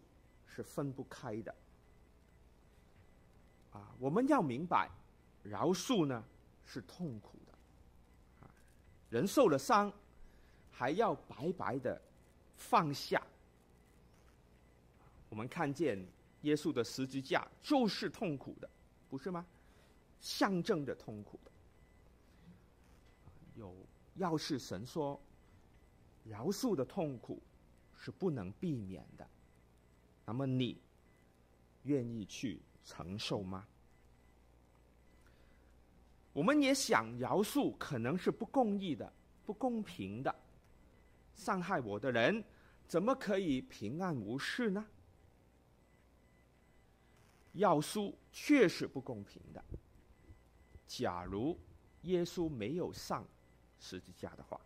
[0.45, 1.55] 是分不开的，
[3.71, 4.91] 啊，我们要明白，
[5.43, 6.21] 饶恕呢
[6.65, 8.51] 是痛苦的，啊，
[9.09, 9.89] 人受了伤，
[10.69, 12.01] 还要白白的
[12.57, 13.21] 放下。
[15.29, 15.97] 我们看见
[16.41, 18.69] 耶稣的十字架就是痛苦的，
[19.09, 19.45] 不是吗？
[20.19, 21.51] 象征着痛苦的。
[23.55, 23.73] 有，
[24.15, 25.19] 要是神说
[26.25, 27.41] 饶恕的痛苦。
[27.99, 29.27] 是不能避免的，
[30.23, 30.79] 那么你
[31.81, 33.65] 愿意去承受吗？
[36.31, 39.11] 我们也想饶恕，可能是不公义的、
[39.47, 40.33] 不公平的，
[41.37, 42.43] 伤害我的人
[42.85, 44.85] 怎么可以平安无事呢？
[47.53, 49.63] 饶恕确实不公平的。
[50.85, 51.57] 假如
[52.01, 53.25] 耶稣没有上
[53.79, 54.59] 十字架的话。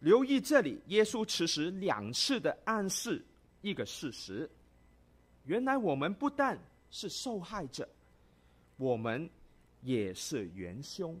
[0.00, 3.24] 留意这里，耶稣其实两次的暗示
[3.62, 4.48] 一个事实：
[5.44, 6.56] 原来我们不但
[6.90, 7.88] 是受害者，
[8.76, 9.28] 我们
[9.82, 11.20] 也是元凶，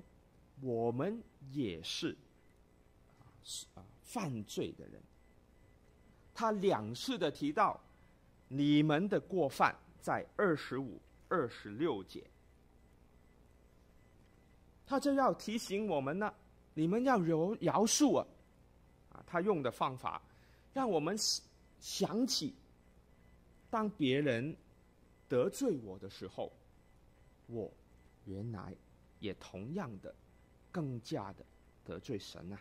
[0.60, 2.16] 我们也是
[3.74, 5.00] 啊犯罪的人。
[6.34, 7.80] 他两次的提到
[8.48, 12.24] 你们的过犯，在二十五、二十六节，
[14.86, 16.32] 他就要提醒我们呢，
[16.74, 18.26] 你们要饶饶恕啊。
[19.26, 20.22] 他用的方法，
[20.72, 21.16] 让我们
[21.80, 22.54] 想起，
[23.68, 24.56] 当别人
[25.28, 26.50] 得罪我的时候，
[27.48, 27.70] 我
[28.24, 28.72] 原来
[29.18, 30.14] 也同样的，
[30.70, 31.44] 更加的
[31.84, 32.60] 得罪神啊。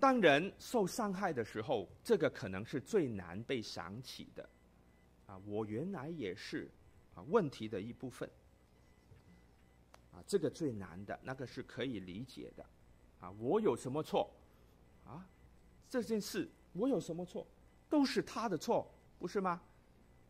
[0.00, 4.48] 当人受伤害的时候，这个可能是最难被想起的，
[5.26, 6.70] 啊，我原来也是
[7.14, 8.30] 啊问题的一部分。
[10.12, 12.64] 啊，这个最难的那个是可以理解的，
[13.20, 14.30] 啊，我有什么错？
[15.04, 15.26] 啊，
[15.90, 17.46] 这件事我有什么错？
[17.90, 18.88] 都是他的错，
[19.18, 19.60] 不是吗？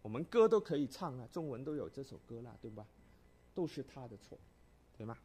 [0.00, 2.86] 我们歌都可以唱了，中文都有这首歌了，对吧？
[3.58, 4.38] 都是他的错，
[4.96, 5.18] 对吗？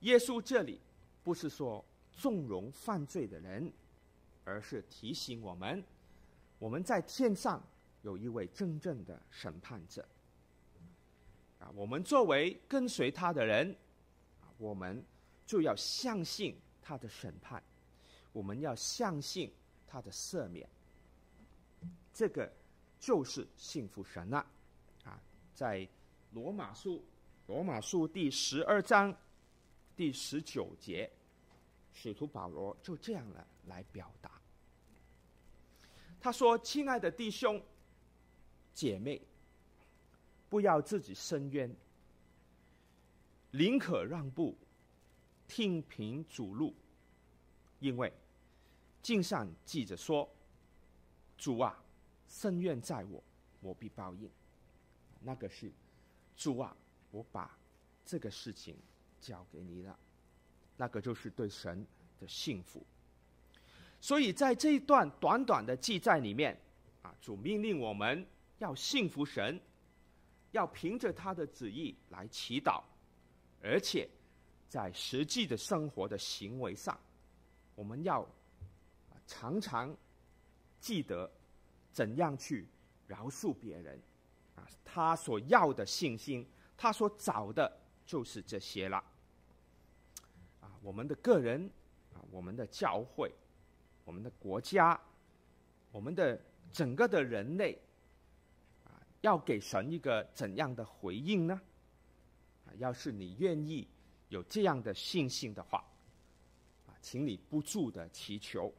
[0.00, 0.78] 耶稣这里
[1.24, 3.72] 不是说纵容犯罪的人，
[4.44, 5.82] 而是提醒我们，
[6.58, 7.66] 我们在天上
[8.02, 10.06] 有一位真正的审判者。
[11.60, 13.74] 啊，我们作为跟随他的人，
[14.42, 15.02] 啊，我们
[15.46, 17.62] 就要相信他的审判，
[18.34, 19.50] 我们要相信
[19.86, 20.68] 他的赦免。
[22.12, 22.52] 这个
[23.00, 24.46] 就是信服神了。
[25.04, 25.18] 啊，
[25.54, 25.88] 在
[26.32, 27.04] 罗马书，
[27.46, 29.16] 罗马书第十二章
[29.96, 31.10] 第十九节，
[31.92, 34.30] 使徒保罗就这样了来表达。
[36.20, 37.62] 他说：“亲爱的弟兄
[38.72, 39.20] 姐妹。”
[40.50, 41.70] 不要自己伸冤，
[43.50, 44.56] 宁可让步，
[45.46, 46.74] 听凭主路，
[47.80, 48.10] 因为
[49.02, 50.26] 经上记着说
[51.36, 51.84] ：“主啊，
[52.26, 53.22] 伸冤在我，
[53.60, 54.30] 我必报应。”
[55.20, 55.70] 那个是
[56.38, 56.74] 主啊，
[57.10, 57.58] 我把
[58.06, 58.74] 这个事情
[59.20, 59.98] 交给你了。
[60.76, 61.84] 那个就是对神
[62.20, 62.82] 的信服。
[64.00, 66.56] 所以在这一段短短的记载里面，
[67.02, 68.24] 啊，主命令我们
[68.58, 69.60] 要信服神，
[70.52, 72.80] 要凭着他的旨意来祈祷，
[73.60, 74.08] 而且
[74.68, 76.96] 在实际的生活的行为上，
[77.74, 78.24] 我们要
[79.26, 79.94] 常常
[80.80, 81.28] 记得
[81.90, 82.68] 怎样去
[83.08, 84.00] 饶恕别人，
[84.58, 86.46] 啊，他所要的信心，
[86.76, 88.96] 他所找的就是这些了。
[90.60, 91.70] 啊，我们的个人，
[92.12, 93.32] 啊，我们的教会。
[94.04, 94.98] 我们的国家，
[95.92, 96.40] 我们的
[96.72, 97.78] 整个的人类，
[98.82, 101.60] 啊，要给神一个怎样的回应呢？
[102.64, 103.86] 啊，要是你愿意
[104.30, 105.84] 有这样的信心的话，
[106.86, 108.72] 啊，请你不住的祈求，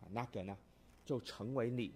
[0.00, 0.58] 啊，那个呢，
[1.04, 1.94] 就成为你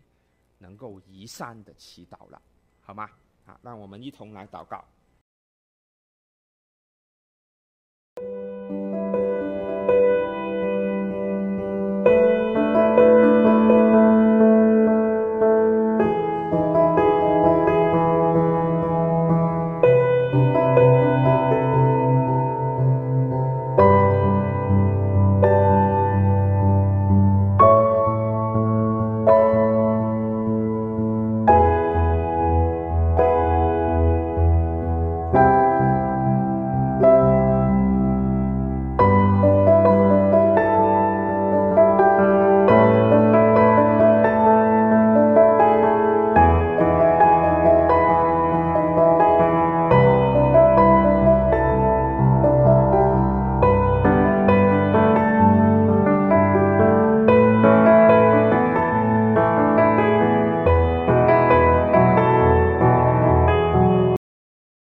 [0.58, 2.40] 能够移山的祈祷了，
[2.88, 3.06] 好吗？
[3.44, 4.82] 好，让我们一同来祷告。